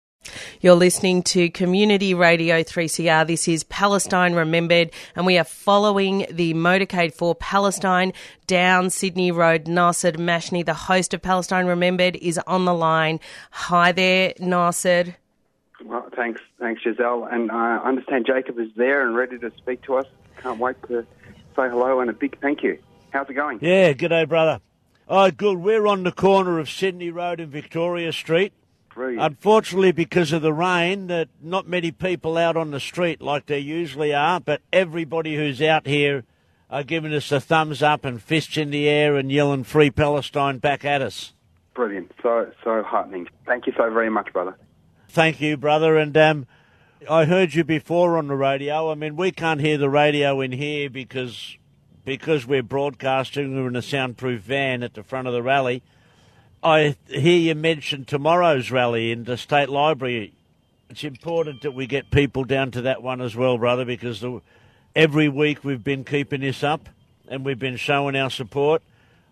You're 0.61 0.75
listening 0.75 1.23
to 1.23 1.49
Community 1.49 2.13
Radio 2.13 2.63
3CR. 2.63 3.27
This 3.27 3.47
is 3.47 3.63
Palestine 3.63 4.33
Remembered, 4.33 4.91
and 5.15 5.25
we 5.25 5.37
are 5.37 5.43
following 5.43 6.25
the 6.29 6.53
motorcade 6.53 7.13
for 7.13 7.35
Palestine 7.35 8.13
down 8.47 8.89
Sydney 8.89 9.31
Road. 9.31 9.67
Nasser 9.67 10.13
Mashni, 10.13 10.65
the 10.65 10.73
host 10.73 11.13
of 11.13 11.21
Palestine 11.21 11.65
Remembered, 11.65 12.15
is 12.15 12.39
on 12.47 12.65
the 12.65 12.73
line. 12.73 13.19
Hi 13.51 13.91
there, 13.91 14.33
Nasser. 14.39 15.15
Well, 15.83 16.09
thanks, 16.15 16.41
thanks, 16.59 16.81
Giselle. 16.83 17.25
And 17.25 17.51
uh, 17.51 17.53
I 17.53 17.87
understand 17.87 18.25
Jacob 18.25 18.57
is 18.59 18.69
there 18.75 19.05
and 19.05 19.15
ready 19.15 19.37
to 19.39 19.51
speak 19.57 19.83
to 19.83 19.95
us. 19.95 20.05
Can't 20.41 20.59
wait 20.59 20.75
to 20.87 21.03
say 21.55 21.69
hello 21.69 21.99
and 21.99 22.09
a 22.09 22.13
big 22.13 22.39
thank 22.39 22.63
you. 22.63 22.79
How's 23.11 23.29
it 23.29 23.33
going? 23.33 23.59
Yeah, 23.61 23.93
g'day, 23.93 24.27
brother. 24.27 24.61
Oh, 25.07 25.31
good. 25.31 25.59
We're 25.59 25.87
on 25.87 26.03
the 26.03 26.11
corner 26.11 26.59
of 26.59 26.69
Sydney 26.69 27.11
Road 27.11 27.39
and 27.39 27.51
Victoria 27.51 28.11
Street. 28.11 28.53
Unfortunately, 29.19 29.91
because 29.91 30.33
of 30.33 30.41
the 30.41 30.53
rain, 30.53 31.07
that 31.07 31.29
not 31.41 31.67
many 31.67 31.91
people 31.91 32.37
out 32.37 32.57
on 32.57 32.71
the 32.71 32.79
street 32.79 33.21
like 33.21 33.45
there 33.45 33.57
usually 33.57 34.13
are. 34.13 34.39
But 34.39 34.61
everybody 34.73 35.35
who's 35.35 35.61
out 35.61 35.87
here 35.87 36.23
are 36.69 36.83
giving 36.83 37.13
us 37.13 37.31
a 37.31 37.39
thumbs 37.39 37.81
up 37.81 38.03
and 38.03 38.21
fists 38.21 38.57
in 38.57 38.71
the 38.71 38.89
air 38.89 39.15
and 39.15 39.31
yelling 39.31 39.63
"Free 39.63 39.91
Palestine" 39.91 40.57
back 40.57 40.83
at 40.83 41.01
us. 41.01 41.33
Brilliant. 41.73 42.11
So, 42.23 42.51
so 42.63 42.81
heartening. 42.81 43.27
Thank 43.45 43.67
you 43.67 43.73
so 43.77 43.89
very 43.91 44.09
much, 44.09 44.33
brother. 44.33 44.57
Thank 45.09 45.39
you, 45.39 45.57
brother. 45.57 45.95
And 45.95 46.17
um, 46.17 46.47
I 47.09 47.25
heard 47.25 47.53
you 47.53 47.63
before 47.63 48.17
on 48.17 48.27
the 48.27 48.35
radio. 48.35 48.91
I 48.91 48.95
mean, 48.95 49.15
we 49.15 49.31
can't 49.31 49.61
hear 49.61 49.77
the 49.77 49.89
radio 49.89 50.41
in 50.41 50.51
here 50.51 50.89
because 50.89 51.57
because 52.03 52.47
we're 52.47 52.63
broadcasting. 52.63 53.55
We're 53.55 53.67
in 53.67 53.75
a 53.75 53.81
soundproof 53.81 54.41
van 54.41 54.81
at 54.81 54.95
the 54.95 55.03
front 55.03 55.27
of 55.27 55.33
the 55.33 55.43
rally. 55.43 55.83
I 56.67 56.97
hear 57.07 57.39
you 57.39 57.55
mention 57.55 58.03
tomorrow's 58.03 58.71
rally 58.71 59.13
in 59.13 59.23
the 59.23 59.37
State 59.37 59.69
Library. 59.69 60.33
It's 60.89 61.05
important 61.05 61.61
that 61.61 61.71
we 61.71 61.87
get 61.87 62.11
people 62.11 62.43
down 62.43 62.71
to 62.71 62.81
that 62.81 63.01
one 63.01 63.21
as 63.21 63.37
well, 63.37 63.57
brother, 63.57 63.85
because 63.85 64.19
the, 64.19 64.41
every 64.93 65.29
week 65.29 65.63
we've 65.63 65.81
been 65.81 66.03
keeping 66.03 66.41
this 66.41 66.65
up 66.65 66.89
and 67.29 67.45
we've 67.45 67.57
been 67.57 67.77
showing 67.77 68.17
our 68.17 68.29
support. 68.29 68.81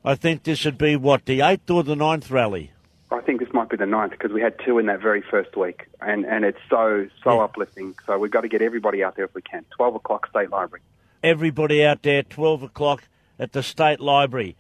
I 0.06 0.16
think 0.16 0.44
this 0.44 0.64
would 0.64 0.78
be 0.78 0.96
what 0.96 1.26
the 1.26 1.42
eighth 1.42 1.70
or 1.70 1.84
the 1.84 1.98
ninth 1.98 2.32
rally. 2.32 2.72
I 3.12 3.20
think 3.20 3.42
this 3.42 3.52
might 3.52 3.68
be 3.68 3.76
the 3.76 3.86
ninth 3.86 4.12
because 4.12 4.32
we 4.32 4.40
had 4.40 4.58
two 4.66 4.80
in 4.80 4.86
that 4.86 5.02
very 5.02 5.22
first 5.22 5.58
week, 5.58 5.88
and, 6.00 6.26
and 6.26 6.46
it's 6.46 6.60
so 6.70 7.10
so 7.22 7.36
Yeah. 7.36 7.44
uplifting. 7.44 7.96
So 8.06 8.18
we've 8.18 8.32
got 8.32 8.42
to 8.42 8.48
get 8.48 8.62
everybody 8.62 9.04
out 9.04 9.18
there 9.18 9.26
if 9.26 9.36
we 9.36 9.42
can. 9.42 9.66
Twelve 9.76 9.96
o'clock, 9.96 10.28
State 10.30 10.52
Library. 10.52 10.84
Everybody 11.22 11.84
out 11.86 12.02
there, 12.02 12.24
twelve 12.24 12.64
o'clock 12.64 13.04
at 13.38 13.52
the 13.52 13.62
State 13.62 14.00
Library. 14.00 14.56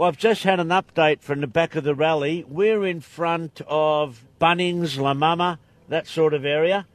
Well, 0.00 0.08
I've 0.08 0.16
just 0.16 0.44
had 0.44 0.60
an 0.60 0.68
update 0.68 1.20
from 1.20 1.42
the 1.42 1.46
back 1.46 1.76
of 1.76 1.84
the 1.84 1.94
rally. 1.94 2.42
We're 2.48 2.86
in 2.86 3.02
front 3.02 3.60
of 3.66 4.24
Bunnings, 4.40 4.98
La 4.98 5.12
Mama, 5.12 5.58
that 5.90 6.06
sort 6.06 6.32
of 6.32 6.42
area, 6.46 6.86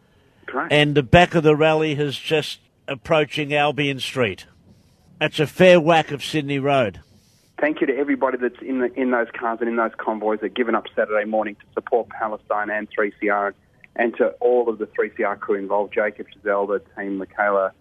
Great. 0.48 0.72
and 0.72 0.96
the 0.96 1.04
back 1.04 1.36
of 1.36 1.44
the 1.44 1.56
rally 1.56 1.92
is 1.92 2.18
just 2.18 2.62
approaching 2.88 3.54
Albion 3.54 4.00
Street. 4.00 4.48
That's 5.20 5.40
a 5.40 5.46
fair 5.46 5.80
whack 5.80 6.10
of 6.10 6.24
Sydney 6.24 6.58
Road. 6.58 7.00
Thank 7.62 7.80
you 7.80 7.86
to 7.86 7.96
everybody 7.96 8.40
that's 8.40 8.60
in 8.60 8.80
the, 8.80 8.92
in 9.00 9.12
those 9.12 9.28
cars 9.40 9.60
and 9.60 9.70
in 9.70 9.76
those 9.76 9.94
convoys 10.00 10.40
that 10.40 10.48
have 10.48 10.56
given 10.56 10.74
up 10.74 10.86
Saturday 10.96 11.30
morning 11.30 11.54
to 11.58 11.66
support 11.76 12.10
Palestine 12.10 12.72
and 12.72 12.88
3CR, 12.90 13.54
and 13.98 14.18
to 14.18 14.30
all 14.40 14.68
of 14.68 14.80
the 14.80 14.88
3CR 14.88 15.40
crew 15.40 15.60
involved, 15.60 15.94
Jacob, 15.94 16.26
Giselle, 16.34 16.66
the 16.66 16.82
team, 16.98 17.20
Michaela, 17.20 17.72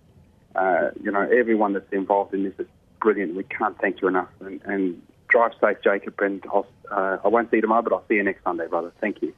uh, 0.54 0.90
you 1.02 1.10
know, 1.10 1.22
everyone 1.22 1.72
that's 1.72 1.90
involved 1.94 2.34
in 2.34 2.44
this 2.44 2.52
is 2.58 2.66
brilliant. 3.00 3.34
We 3.34 3.44
can't 3.44 3.80
thank 3.80 4.02
you 4.02 4.08
enough. 4.08 4.28
And, 4.40 4.60
and 4.66 5.02
drive 5.34 5.52
safe, 5.60 5.78
Jacob, 5.82 6.14
and 6.20 6.42
I'll, 6.46 6.66
uh, 6.90 7.18
I 7.24 7.28
won't 7.28 7.50
see 7.50 7.56
you 7.56 7.62
tomorrow, 7.62 7.82
but 7.82 7.92
I'll 7.92 8.04
see 8.08 8.14
you 8.14 8.22
next 8.22 8.42
Sunday, 8.44 8.66
brother. 8.66 8.92
Thank 9.00 9.20
you. 9.20 9.34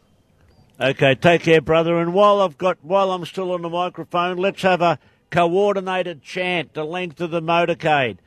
Okay, 0.78 1.14
take 1.14 1.42
care, 1.42 1.62
brother. 1.62 1.98
And 1.98 2.12
while 2.12 2.40
I've 2.40 2.58
got, 2.58 2.76
while 2.82 3.10
I'm 3.10 3.24
still 3.24 3.50
on 3.52 3.62
the 3.62 3.70
microphone, 3.70 4.36
let's 4.36 4.62
have 4.62 4.82
a 4.82 4.98
coordinated 5.30 6.22
chant 6.22 6.74
the 6.74 6.84
length 6.84 7.20
of 7.20 7.30
the 7.30 7.40
motorcade. 7.40 8.18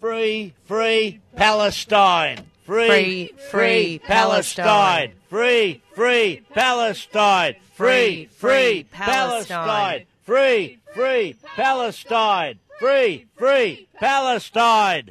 Free, 0.00 0.54
free 0.64 1.20
Palestine. 1.36 2.46
Free, 2.64 2.86
Free, 2.86 3.34
free 3.50 4.00
Palestine. 4.04 5.12
Free, 5.28 5.82
free 5.92 6.42
Palestine. 6.54 7.56
Free, 7.74 8.26
free 8.26 8.86
Palestine. 8.92 9.66
Palestine. 9.66 10.06
Free, 10.22 10.78
free 10.94 11.36
Palestine. 11.56 12.58
Free, 12.78 13.26
free 13.36 13.88
Palestine. 13.98 15.10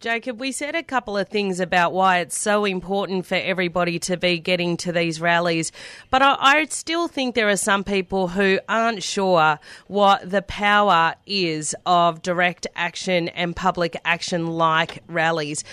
Jacob, 0.00 0.38
we 0.38 0.52
said 0.52 0.76
a 0.76 0.82
couple 0.84 1.18
of 1.18 1.28
things 1.28 1.58
about 1.58 1.92
why 1.92 2.18
it's 2.18 2.38
so 2.38 2.64
important 2.64 3.26
for 3.26 3.34
everybody 3.34 3.98
to 3.98 4.16
be 4.16 4.38
getting 4.38 4.76
to 4.76 4.92
these 4.92 5.20
rallies, 5.20 5.72
but 6.08 6.22
I, 6.22 6.36
I 6.38 6.64
still 6.66 7.08
think 7.08 7.34
there 7.34 7.48
are 7.48 7.56
some 7.56 7.82
people 7.82 8.28
who 8.28 8.60
aren't 8.68 9.02
sure 9.02 9.58
what 9.88 10.30
the 10.30 10.42
power 10.42 11.16
is 11.26 11.74
of 11.84 12.22
direct 12.22 12.68
action 12.76 13.28
and 13.30 13.56
public 13.56 14.00
action 14.04 14.46
like 14.46 15.02
rallies. 15.08 15.64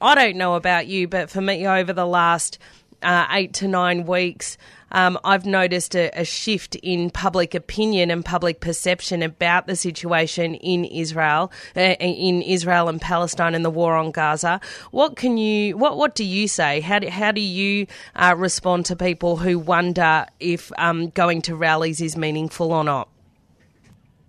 I 0.00 0.16
don't 0.16 0.36
know 0.36 0.54
about 0.54 0.88
you, 0.88 1.06
but 1.06 1.30
for 1.30 1.40
me, 1.40 1.64
over 1.64 1.92
the 1.92 2.06
last 2.06 2.58
uh, 3.00 3.28
eight 3.30 3.52
to 3.54 3.68
nine 3.68 4.06
weeks, 4.06 4.58
um, 4.92 5.18
I've 5.24 5.46
noticed 5.46 5.94
a, 5.94 6.10
a 6.18 6.24
shift 6.24 6.74
in 6.76 7.10
public 7.10 7.54
opinion 7.54 8.10
and 8.10 8.24
public 8.24 8.60
perception 8.60 9.22
about 9.22 9.66
the 9.66 9.76
situation 9.76 10.54
in 10.54 10.84
Israel, 10.84 11.52
uh, 11.76 11.80
in 11.80 12.42
Israel 12.42 12.88
and 12.88 13.00
Palestine 13.00 13.54
and 13.54 13.64
the 13.64 13.70
war 13.70 13.96
on 13.96 14.10
Gaza. 14.10 14.60
What 14.90 15.16
can 15.16 15.36
you, 15.36 15.76
what, 15.76 15.96
what 15.96 16.14
do 16.14 16.24
you 16.24 16.48
say? 16.48 16.80
How 16.80 16.98
do, 16.98 17.08
how 17.08 17.32
do 17.32 17.40
you 17.40 17.86
uh, 18.16 18.34
respond 18.36 18.86
to 18.86 18.96
people 18.96 19.36
who 19.36 19.58
wonder 19.58 20.26
if 20.40 20.72
um, 20.78 21.10
going 21.10 21.42
to 21.42 21.54
rallies 21.54 22.00
is 22.00 22.16
meaningful 22.16 22.72
or 22.72 22.84
not? 22.84 23.08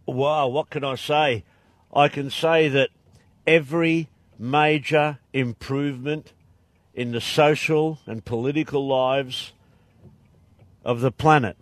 Wow, 0.05 0.47
what 0.47 0.69
can 0.69 0.83
I 0.83 0.95
say? 0.95 1.43
I 1.93 2.07
can 2.07 2.29
say 2.29 2.67
that 2.69 2.89
every 3.45 4.09
major 4.37 5.19
improvement 5.33 6.33
in 6.93 7.11
the 7.11 7.21
social 7.21 7.99
and 8.05 8.23
political 8.25 8.87
lives 8.87 9.53
of 10.83 11.01
the 11.01 11.11
planet 11.11 11.57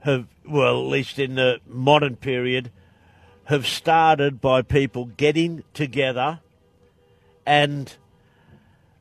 have, 0.00 0.26
well, 0.48 0.80
at 0.80 0.88
least 0.88 1.18
in 1.18 1.34
the 1.36 1.60
modern 1.66 2.16
period, 2.16 2.70
have 3.44 3.66
started 3.66 4.40
by 4.40 4.62
people 4.62 5.06
getting 5.06 5.64
together 5.74 6.40
and 7.44 7.96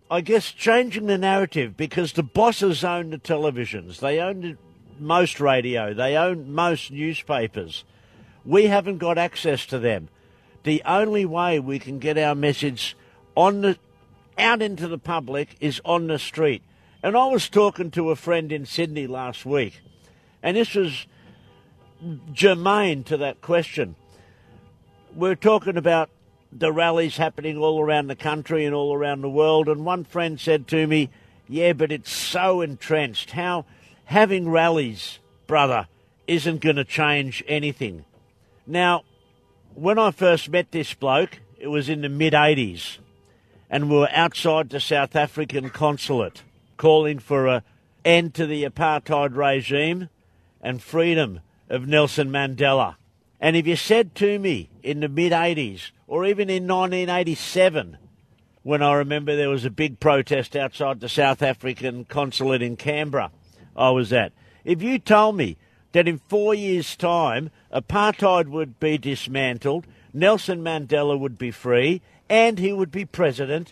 I 0.10 0.22
guess 0.22 0.52
changing 0.52 1.08
the 1.08 1.18
narrative 1.18 1.78
because 1.78 2.14
the 2.14 2.24
bosses 2.24 2.84
own 2.84 3.12
the 3.12 3.18
televisions, 3.18 4.00
they 4.00 4.20
own 4.20 4.58
most 5.00 5.40
radio, 5.40 5.94
they 5.94 6.18
own 6.18 6.52
most 6.52 6.92
newspapers. 6.92 7.86
We 8.44 8.66
haven't 8.66 8.98
got 8.98 9.18
access 9.18 9.66
to 9.68 9.80
them. 9.80 10.10
The 10.64 10.82
only 10.86 11.26
way 11.26 11.60
we 11.60 11.80
can 11.80 12.00
get 12.00 12.18
our 12.18 12.36
message 12.36 12.96
on 13.36 13.62
the 13.62 13.78
out 14.38 14.62
into 14.62 14.88
the 14.88 14.98
public 14.98 15.56
is 15.60 15.82
on 15.86 16.08
the 16.08 16.20
street. 16.20 16.64
And 17.04 17.18
I 17.18 17.26
was 17.26 17.50
talking 17.50 17.90
to 17.92 18.12
a 18.12 18.16
friend 18.16 18.52
in 18.52 18.68
Sydney 18.68 19.08
last 19.08 19.44
week, 19.44 19.82
and 20.44 20.56
this 20.56 20.76
was 20.76 21.08
germane 22.32 23.04
to 23.06 23.18
that 23.18 23.42
question. 23.42 23.96
We're 25.16 25.36
talking 25.36 25.78
about 25.78 26.12
the 26.52 26.72
rallies 26.72 27.18
happening 27.18 27.58
all 27.58 27.82
around 27.82 28.08
the 28.08 28.16
country 28.16 28.66
and 28.66 28.76
all 28.76 28.94
around 28.94 29.22
the 29.22 29.30
world, 29.30 29.68
and 29.68 29.84
one 29.84 30.04
friend 30.04 30.40
said 30.40 30.68
to 30.68 30.86
me, 30.86 31.10
Yeah, 31.50 31.74
but 31.74 31.92
it's 31.92 32.12
so 32.12 32.62
entrenched. 32.62 33.32
How 33.32 33.66
having 34.06 34.50
rallies, 34.50 35.18
brother, 35.48 35.88
isn't 36.28 36.62
going 36.62 36.76
to 36.76 36.86
change 36.86 37.44
anything. 37.48 38.06
Now, 38.68 39.06
when 39.74 39.98
I 39.98 40.12
first 40.12 40.50
met 40.50 40.72
this 40.72 40.94
bloke, 40.94 41.40
it 41.58 41.68
was 41.68 41.90
in 41.90 42.02
the 42.02 42.10
mid 42.10 42.34
80s, 42.34 43.00
and 43.72 43.90
we 43.90 43.98
were 43.98 44.12
outside 44.12 44.70
the 44.70 44.80
South 44.80 45.16
African 45.16 45.72
consulate 45.72 46.44
calling 46.82 47.20
for 47.20 47.46
an 47.46 47.62
end 48.04 48.34
to 48.34 48.48
the 48.48 48.64
apartheid 48.64 49.36
regime 49.36 50.10
and 50.64 50.82
freedom 50.82 51.40
of 51.70 51.88
Nelson 51.88 52.32
Mandela. 52.32 52.96
And 53.40 53.56
if 53.56 53.68
you 53.68 53.76
said 53.76 54.16
to 54.16 54.40
me 54.40 54.72
in 54.82 55.00
the 55.00 55.08
mid 55.08 55.32
80s, 55.32 55.92
or 56.08 56.26
even 56.26 56.50
in 56.50 56.68
1987, 56.68 58.00
when 58.64 58.82
I 58.82 58.94
remember 58.94 59.36
there 59.36 59.48
was 59.48 59.64
a 59.64 59.70
big 59.70 60.00
protest 60.00 60.56
outside 60.56 61.00
the 61.00 61.08
South 61.08 61.44
African 61.44 62.04
consulate 62.06 62.64
in 62.64 62.78
Canberra, 62.78 63.30
I 63.76 63.92
was 63.92 64.12
at. 64.12 64.34
If 64.66 64.82
you 64.82 64.98
told 64.98 65.38
me 65.38 65.58
that 65.92 66.08
in 66.08 66.18
four 66.18 66.56
years' 66.56 66.96
time 66.96 67.52
apartheid 67.72 68.48
would 68.48 68.80
be 68.80 68.98
dismantled, 68.98 69.86
Nelson 70.16 70.64
Mandela 70.64 71.20
would 71.20 71.38
be 71.38 71.52
free, 71.52 72.02
and 72.28 72.58
he 72.58 72.74
would 72.74 72.92
be 72.92 73.06
president 73.06 73.72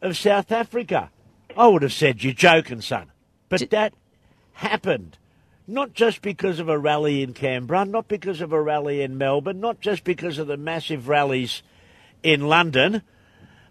of 0.00 0.16
South 0.16 0.50
Africa, 0.50 1.10
I 1.56 1.66
would 1.66 1.82
have 1.82 1.92
said, 1.92 2.22
You're 2.22 2.32
joking, 2.32 2.80
son. 2.80 3.10
But 3.48 3.70
that 3.70 3.94
happened. 4.54 5.18
Not 5.66 5.94
just 5.94 6.22
because 6.22 6.60
of 6.60 6.68
a 6.68 6.78
rally 6.78 7.22
in 7.22 7.32
Canberra, 7.32 7.84
not 7.84 8.06
because 8.06 8.40
of 8.40 8.52
a 8.52 8.62
rally 8.62 9.02
in 9.02 9.18
Melbourne, 9.18 9.60
not 9.60 9.80
just 9.80 10.04
because 10.04 10.38
of 10.38 10.46
the 10.46 10.56
massive 10.56 11.08
rallies 11.08 11.62
in 12.22 12.48
London, 12.48 13.02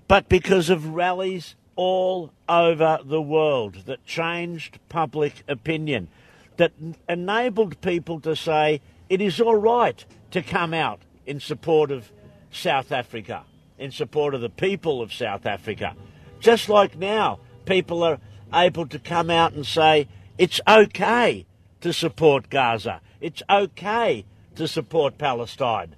but 0.08 0.28
because 0.28 0.70
of 0.70 0.94
rallies 0.94 1.56
all 1.76 2.32
over 2.50 3.00
the 3.04 3.22
world 3.22 3.86
that 3.86 4.06
changed 4.06 4.80
public 4.90 5.44
opinion, 5.48 6.10
that 6.58 6.74
enabled 7.08 7.80
people 7.82 8.20
to 8.22 8.36
say 8.36 8.82
it 9.10 9.22
is 9.22 9.40
all 9.40 9.56
right 9.56 10.04
to 10.32 10.42
come 10.42 10.74
out 10.74 11.00
in 11.26 11.40
support 11.40 11.92
of 11.92 12.12
South 12.52 12.92
Africa, 12.92 13.44
in 13.78 13.92
support 13.92 14.34
of 14.34 14.42
the 14.42 14.50
people 14.50 15.02
of 15.02 15.14
South 15.14 15.46
Africa. 15.46 15.96
Just 16.40 16.70
like 16.70 16.98
now, 16.98 17.40
people 17.66 18.04
are 18.04 18.20
able 18.54 18.88
to 18.88 19.00
come 19.00 19.30
out 19.30 19.54
and 19.54 19.66
say 19.66 20.08
it's 20.38 20.62
okay 20.68 21.46
to 21.82 21.92
support 21.94 22.50
Gaza, 22.50 23.02
it's 23.22 23.44
okay 23.50 24.26
to 24.56 24.68
support 24.68 25.18
Palestine. 25.18 25.96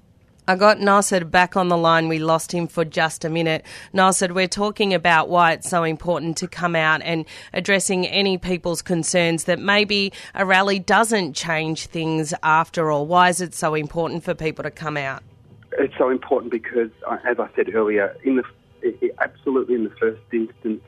I 0.50 0.56
got 0.56 0.80
Nasser 0.80 1.26
back 1.26 1.58
on 1.58 1.68
the 1.68 1.76
line. 1.76 2.08
We 2.08 2.20
lost 2.20 2.54
him 2.54 2.68
for 2.68 2.86
just 2.86 3.26
a 3.26 3.30
minute. 3.30 3.66
Nasser, 3.92 4.34
we're 4.34 4.48
talking 4.48 4.94
about 4.94 5.28
why 5.28 5.52
it's 5.52 5.70
so 5.70 5.84
important 5.84 6.38
to 6.38 6.48
come 6.48 6.74
out 6.74 7.02
and 7.04 7.26
addressing 7.52 8.08
any 8.08 8.38
people's 8.38 8.82
concerns 8.82 9.44
that 9.44 9.60
maybe 9.60 10.14
a 10.34 10.46
rally 10.46 10.80
doesn't 10.80 11.34
change 11.34 11.88
things 11.88 12.34
after 12.44 12.90
all. 12.92 13.06
Why 13.06 13.28
is 13.28 13.42
it 13.42 13.54
so 13.54 13.74
important 13.76 14.24
for 14.24 14.34
people 14.34 14.64
to 14.64 14.72
come 14.72 14.96
out? 14.96 15.22
It's 15.80 15.98
so 15.98 16.10
important 16.10 16.54
because, 16.54 16.92
uh, 17.06 17.18
as 17.30 17.40
I 17.40 17.50
said 17.54 17.76
earlier, 17.76 18.16
in 18.24 18.38
the 18.38 18.44
i- 18.86 18.96
i- 19.04 19.12
absolutely 19.20 19.76
in 19.76 19.84
the 19.84 19.96
first 20.00 20.22
instance, 20.32 20.82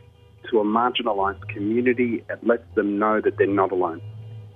to 0.49 0.59
a 0.59 0.63
marginalised 0.63 1.47
community, 1.49 2.23
it 2.29 2.45
lets 2.45 2.63
them 2.75 2.99
know 2.99 3.21
that 3.21 3.37
they're 3.37 3.47
not 3.47 3.71
alone. 3.71 4.01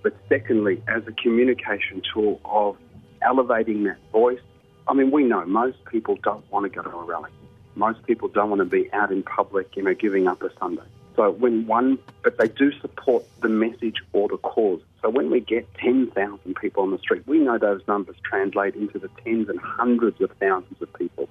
But 0.01 0.15
secondly, 0.27 0.81
as 0.87 1.03
a 1.07 1.11
communication 1.13 2.01
tool 2.13 2.41
of 2.45 2.77
elevating 3.21 3.83
that 3.83 3.97
voice, 4.11 4.41
I 4.87 4.93
mean, 4.93 5.11
we 5.11 5.23
know 5.23 5.45
most 5.45 5.77
people 5.85 6.17
don't 6.23 6.49
want 6.51 6.63
to 6.65 6.69
go 6.69 6.83
to 6.83 6.95
a 6.95 7.03
rally. 7.05 7.31
Most 7.75 8.05
people 8.05 8.27
don't 8.27 8.49
want 8.49 8.59
to 8.59 8.65
be 8.65 8.91
out 8.93 9.11
in 9.11 9.23
public, 9.23 9.75
you 9.75 9.83
know, 9.83 9.93
giving 9.93 10.27
up 10.27 10.43
a 10.43 10.49
Sunday. 10.59 10.83
So 11.15 11.31
when 11.31 11.67
one, 11.67 11.99
but 12.23 12.37
they 12.37 12.47
do 12.47 12.71
support 12.81 13.23
the 13.41 13.49
message 13.49 13.97
or 14.13 14.27
the 14.27 14.37
cause. 14.37 14.81
So 15.01 15.09
when 15.09 15.29
we 15.29 15.39
get 15.39 15.71
10,000 15.75 16.55
people 16.55 16.83
on 16.83 16.91
the 16.91 16.97
street, 16.97 17.23
we 17.27 17.39
know 17.39 17.57
those 17.57 17.81
numbers 17.87 18.15
translate 18.23 18.75
into 18.75 18.99
the 18.99 19.09
tens 19.23 19.49
and 19.49 19.59
hundreds 19.59 20.21
of 20.21 20.31
thousands 20.39 20.81
of 20.81 20.91
people 20.93 21.29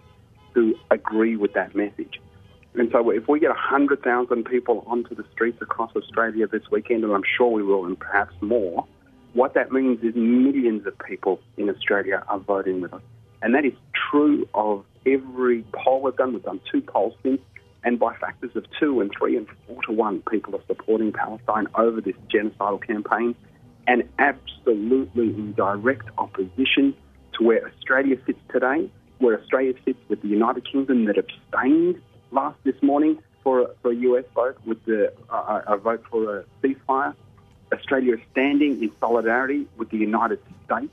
who 0.54 0.74
agree 0.90 1.36
with 1.36 1.54
that 1.54 1.74
message. 1.74 2.20
And 2.74 2.90
so 2.90 3.10
if 3.10 3.28
we 3.28 3.38
get 3.38 3.50
100,000 3.50 4.44
people 4.44 4.82
onto 4.86 5.14
the 5.14 5.24
streets 5.32 5.60
across 5.60 5.94
Australia 5.94 6.46
this 6.46 6.62
weekend, 6.70 7.04
and 7.04 7.12
I'm 7.12 7.24
sure 7.36 7.48
we 7.48 7.62
will, 7.62 7.84
and 7.84 7.98
perhaps 7.98 8.34
more, 8.40 8.86
what 9.34 9.54
that 9.54 9.72
means 9.72 10.02
is 10.02 10.14
millions 10.14 10.86
of 10.86 10.98
people 10.98 11.40
in 11.56 11.68
Australia 11.68 12.22
are 12.28 12.38
voting 12.38 12.80
with 12.80 12.94
us. 12.94 13.02
And 13.42 13.54
that 13.54 13.64
is 13.64 13.74
true 14.10 14.48
of 14.54 14.84
every 15.04 15.64
poll 15.72 16.02
we've 16.02 16.16
done. 16.16 16.32
We've 16.32 16.42
done 16.42 16.60
two 16.70 16.80
polls 16.80 17.14
since, 17.22 17.40
and 17.84 17.98
by 17.98 18.14
factors 18.16 18.52
of 18.54 18.64
two 18.78 19.00
and 19.00 19.10
three 19.18 19.36
and 19.36 19.46
four 19.66 19.82
to 19.82 19.92
one, 19.92 20.22
people 20.30 20.54
are 20.54 20.62
supporting 20.66 21.12
Palestine 21.12 21.66
over 21.74 22.00
this 22.00 22.16
genocidal 22.32 22.86
campaign, 22.86 23.34
and 23.86 24.08
absolutely 24.18 25.28
in 25.28 25.52
direct 25.54 26.08
opposition 26.18 26.94
to 27.34 27.44
where 27.44 27.66
Australia 27.68 28.16
sits 28.24 28.38
today, 28.50 28.88
where 29.18 29.38
Australia 29.38 29.74
sits 29.84 29.98
with 30.08 30.22
the 30.22 30.28
United 30.28 30.70
Kingdom 30.70 31.06
that 31.06 31.18
abstained 31.18 32.00
last 32.32 32.58
this 32.64 32.80
morning 32.82 33.18
for, 33.42 33.70
for 33.82 33.92
a 33.92 33.94
US 33.94 34.24
vote 34.34 34.58
with 34.64 34.84
the 34.84 35.12
uh, 35.30 35.62
a 35.66 35.76
vote 35.76 36.04
for 36.10 36.38
a 36.38 36.44
ceasefire. 36.62 37.14
Australia 37.72 38.14
is 38.14 38.20
standing 38.32 38.82
in 38.82 38.92
solidarity 39.00 39.66
with 39.76 39.90
the 39.90 39.96
United 39.96 40.40
States 40.64 40.92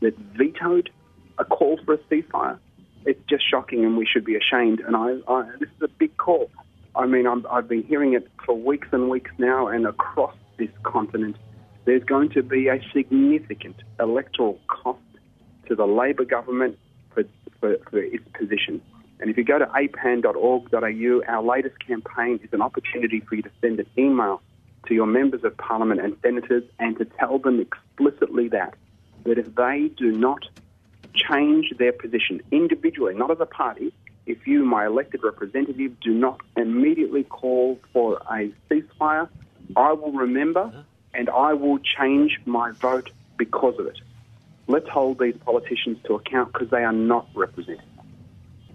that 0.00 0.16
vetoed 0.36 0.90
a 1.38 1.44
call 1.44 1.78
for 1.84 1.94
a 1.94 1.98
ceasefire. 1.98 2.58
It's 3.06 3.20
just 3.28 3.48
shocking, 3.48 3.84
and 3.84 3.96
we 3.96 4.06
should 4.06 4.24
be 4.24 4.36
ashamed. 4.36 4.80
And 4.80 4.96
I, 4.96 5.18
I 5.28 5.50
this 5.58 5.68
is 5.76 5.82
a 5.82 5.88
big 5.88 6.16
call. 6.16 6.50
I 6.94 7.06
mean, 7.06 7.26
i 7.26 7.36
I've 7.50 7.68
been 7.68 7.84
hearing 7.84 8.14
it 8.14 8.28
for 8.44 8.54
weeks 8.54 8.88
and 8.92 9.08
weeks 9.08 9.30
now, 9.38 9.68
and 9.68 9.86
across 9.86 10.34
this 10.58 10.70
continent, 10.82 11.36
there's 11.84 12.04
going 12.04 12.30
to 12.30 12.42
be 12.42 12.68
a 12.68 12.82
significant 12.92 13.76
electoral 14.00 14.58
cost 14.66 14.98
to 15.68 15.74
the 15.74 15.86
Labor 15.86 16.24
government 16.24 16.78
for, 17.14 17.24
for, 17.60 17.76
for 17.90 17.98
its 17.98 18.24
position. 18.34 18.82
And 19.20 19.30
if 19.30 19.36
you 19.36 19.44
go 19.44 19.58
to 19.58 19.66
apan.org.au, 19.66 21.22
our 21.26 21.42
latest 21.42 21.78
campaign 21.80 22.40
is 22.42 22.52
an 22.52 22.62
opportunity 22.62 23.20
for 23.20 23.34
you 23.34 23.42
to 23.42 23.50
send 23.60 23.80
an 23.80 23.86
email 23.96 24.40
to 24.86 24.94
your 24.94 25.06
members 25.06 25.44
of 25.44 25.56
parliament 25.56 26.00
and 26.00 26.16
senators 26.22 26.64
and 26.78 26.96
to 26.98 27.04
tell 27.04 27.38
them 27.38 27.60
explicitly 27.60 28.48
that 28.48 28.74
that 29.24 29.38
if 29.38 29.54
they 29.54 29.90
do 29.96 30.12
not 30.12 30.44
change 31.14 31.72
their 31.78 31.92
position 31.92 32.40
individually, 32.52 33.14
not 33.14 33.30
as 33.30 33.40
a 33.40 33.46
party, 33.46 33.92
if 34.26 34.46
you, 34.46 34.64
my 34.64 34.86
elected 34.86 35.22
representative, 35.24 35.98
do 36.00 36.12
not 36.12 36.40
immediately 36.56 37.24
call 37.24 37.80
for 37.92 38.20
a 38.30 38.52
ceasefire, 38.70 39.28
I 39.76 39.92
will 39.92 40.12
remember 40.12 40.84
and 41.14 41.28
I 41.30 41.54
will 41.54 41.78
change 41.78 42.38
my 42.44 42.70
vote 42.72 43.10
because 43.36 43.78
of 43.78 43.86
it. 43.86 43.98
Let's 44.66 44.88
hold 44.88 45.18
these 45.18 45.36
politicians 45.44 45.98
to 46.04 46.14
account 46.14 46.52
because 46.52 46.70
they 46.70 46.84
are 46.84 46.92
not 46.92 47.26
represented. 47.34 47.82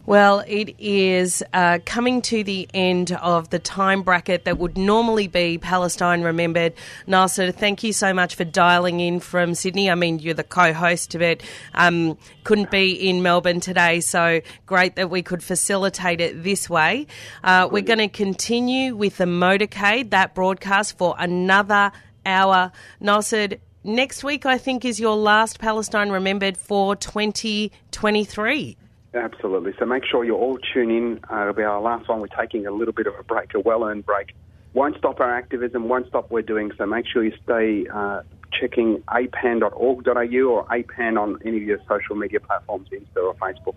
Well, 0.06 0.44
it 0.46 0.76
is 0.80 1.42
uh, 1.54 1.80
coming 1.86 2.22
to 2.24 2.44
the 2.44 2.68
end 2.74 3.14
of 3.14 3.52
the 3.52 3.60
time 3.60 4.02
bracket 4.02 4.44
that 4.44 4.58
would 4.58 4.78
normally 4.78 5.28
be 5.28 5.58
Palestine 5.58 6.24
Remembered. 6.24 6.74
Nasser, 7.08 7.54
thank 7.54 7.84
you 7.84 7.94
so 7.94 8.14
much 8.14 8.36
for 8.36 8.44
dialing 8.44 9.00
in 9.00 9.22
from 9.22 9.56
Sydney. 9.56 9.90
I 9.90 9.96
mean, 9.96 10.20
you're 10.20 10.34
the 10.34 10.44
co 10.44 10.74
host 10.74 11.16
of 11.16 11.22
it. 11.22 11.42
Um, 11.74 12.18
couldn't 12.44 12.70
be 12.70 12.92
in 12.92 13.24
Melbourne 13.24 13.62
today, 13.62 14.02
so 14.02 14.42
great 14.66 14.98
that 14.98 15.10
we 15.10 15.22
could 15.22 15.42
facilitate 15.42 16.20
it 16.20 16.44
this 16.44 16.70
way. 16.70 17.08
Uh, 17.42 17.70
we're 17.72 17.82
going 17.82 18.00
to 18.00 18.10
continue 18.10 18.98
with 18.98 19.16
the 19.16 19.24
motorcade, 19.24 20.10
that 20.10 20.36
broadcast, 20.36 20.98
for 20.98 21.16
another 21.18 21.94
hour. 22.26 22.74
Nasser, 23.00 23.48
next 23.86 24.22
week, 24.22 24.46
I 24.46 24.58
think, 24.58 24.84
is 24.84 25.00
your 25.00 25.16
last 25.16 25.60
Palestine 25.60 26.10
Remembered 26.10 26.58
for 26.58 26.98
2023. 26.98 28.78
Absolutely. 29.14 29.74
So 29.78 29.86
make 29.86 30.04
sure 30.06 30.24
you 30.24 30.36
all 30.36 30.58
tune 30.74 30.90
in. 30.90 31.20
Uh, 31.32 31.42
it'll 31.42 31.54
be 31.54 31.64
our 31.64 31.82
last 31.82 32.10
one. 32.10 32.20
We're 32.20 32.28
taking 32.28 32.66
a 32.66 32.72
little 32.72 32.94
bit 32.94 33.06
of 33.06 33.14
a 33.20 33.24
break, 33.24 33.54
a 33.54 33.60
well-earned 33.60 34.06
break. 34.06 34.36
Won't 34.74 34.98
stop 34.98 35.20
our 35.20 35.32
activism. 35.36 35.88
Won't 35.88 36.08
stop 36.08 36.26
what 36.26 36.32
we're 36.32 36.42
doing. 36.42 36.72
So 36.78 36.86
make 36.88 37.06
sure 37.06 37.24
you 37.24 37.34
stay 37.44 37.86
uh, 37.94 38.22
checking 38.52 39.04
apan.org.au 39.10 40.50
or 40.50 40.66
apan 40.66 41.22
on 41.22 41.38
any 41.46 41.58
of 41.58 41.64
your 41.64 41.80
social 41.88 42.16
media 42.16 42.40
platforms, 42.40 42.90
Insta 42.90 43.24
or 43.24 43.36
Facebook. 43.36 43.76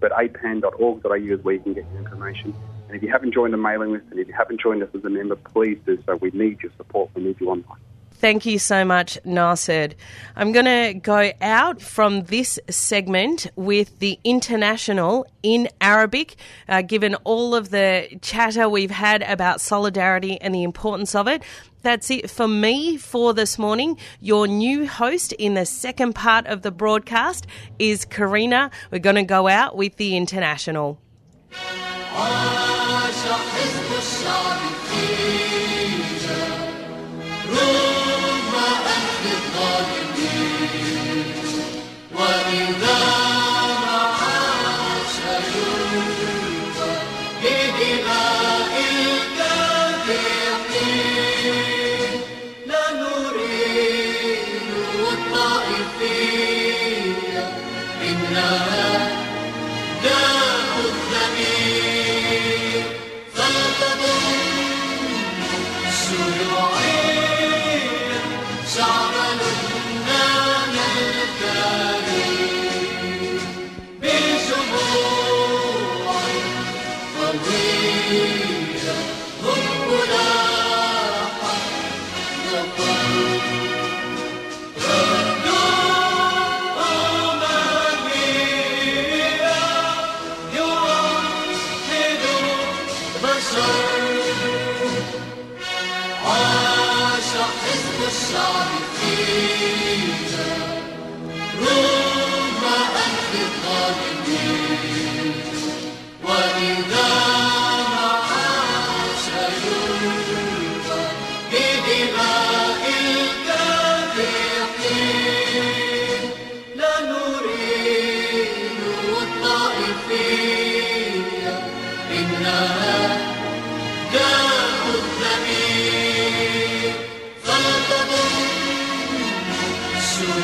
But 0.00 0.12
apan.org.au 0.12 1.14
is 1.14 1.44
where 1.44 1.54
you 1.54 1.60
can 1.60 1.74
get 1.74 1.84
your 1.92 1.98
information. 1.98 2.54
And 2.88 2.96
if 2.96 3.02
you 3.02 3.10
haven't 3.12 3.34
joined 3.34 3.52
the 3.52 3.58
mailing 3.58 3.92
list 3.92 4.06
and 4.10 4.18
if 4.18 4.28
you 4.28 4.34
haven't 4.34 4.62
joined 4.62 4.82
us 4.82 4.88
as 4.94 5.04
a 5.04 5.10
member, 5.10 5.36
please 5.36 5.78
do 5.84 6.02
so. 6.06 6.16
We 6.16 6.30
need 6.30 6.62
your 6.62 6.72
support. 6.78 7.10
We 7.14 7.22
need 7.22 7.38
you 7.38 7.50
online. 7.50 7.78
Thank 8.20 8.44
you 8.44 8.58
so 8.58 8.84
much, 8.84 9.18
Nasser. 9.24 9.88
I'm 10.36 10.52
going 10.52 10.66
to 10.66 10.92
go 10.92 11.32
out 11.40 11.80
from 11.80 12.24
this 12.24 12.58
segment 12.68 13.46
with 13.56 13.98
the 13.98 14.20
international 14.24 15.26
in 15.42 15.70
Arabic, 15.80 16.36
uh, 16.68 16.82
given 16.82 17.14
all 17.24 17.54
of 17.54 17.70
the 17.70 18.18
chatter 18.20 18.68
we've 18.68 18.90
had 18.90 19.22
about 19.22 19.62
solidarity 19.62 20.38
and 20.38 20.54
the 20.54 20.64
importance 20.64 21.14
of 21.14 21.28
it. 21.28 21.42
That's 21.80 22.10
it 22.10 22.28
for 22.28 22.46
me 22.46 22.98
for 22.98 23.32
this 23.32 23.58
morning. 23.58 23.96
Your 24.20 24.46
new 24.46 24.86
host 24.86 25.32
in 25.32 25.54
the 25.54 25.64
second 25.64 26.14
part 26.14 26.46
of 26.46 26.60
the 26.60 26.70
broadcast 26.70 27.46
is 27.78 28.04
Karina. 28.04 28.70
We're 28.90 28.98
going 28.98 29.16
to 29.16 29.22
go 29.22 29.48
out 29.48 29.78
with 29.78 29.96
the 29.96 30.18
international. 30.18 30.98
what 42.20 42.52
you 42.54 42.79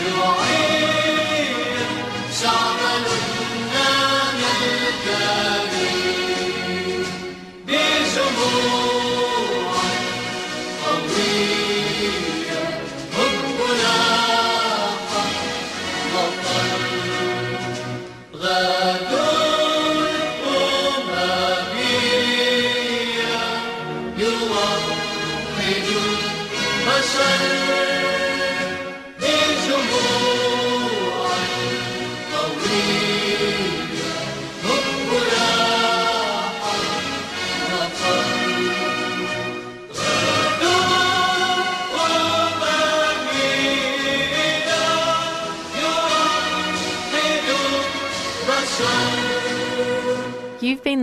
belong. 0.07 0.46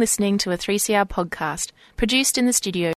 Listening 0.03 0.37
to 0.37 0.51
a 0.51 0.57
3CR 0.57 1.07
podcast 1.07 1.71
produced 1.95 2.37
in 2.37 2.45
the 2.45 2.51
studio 2.51 2.91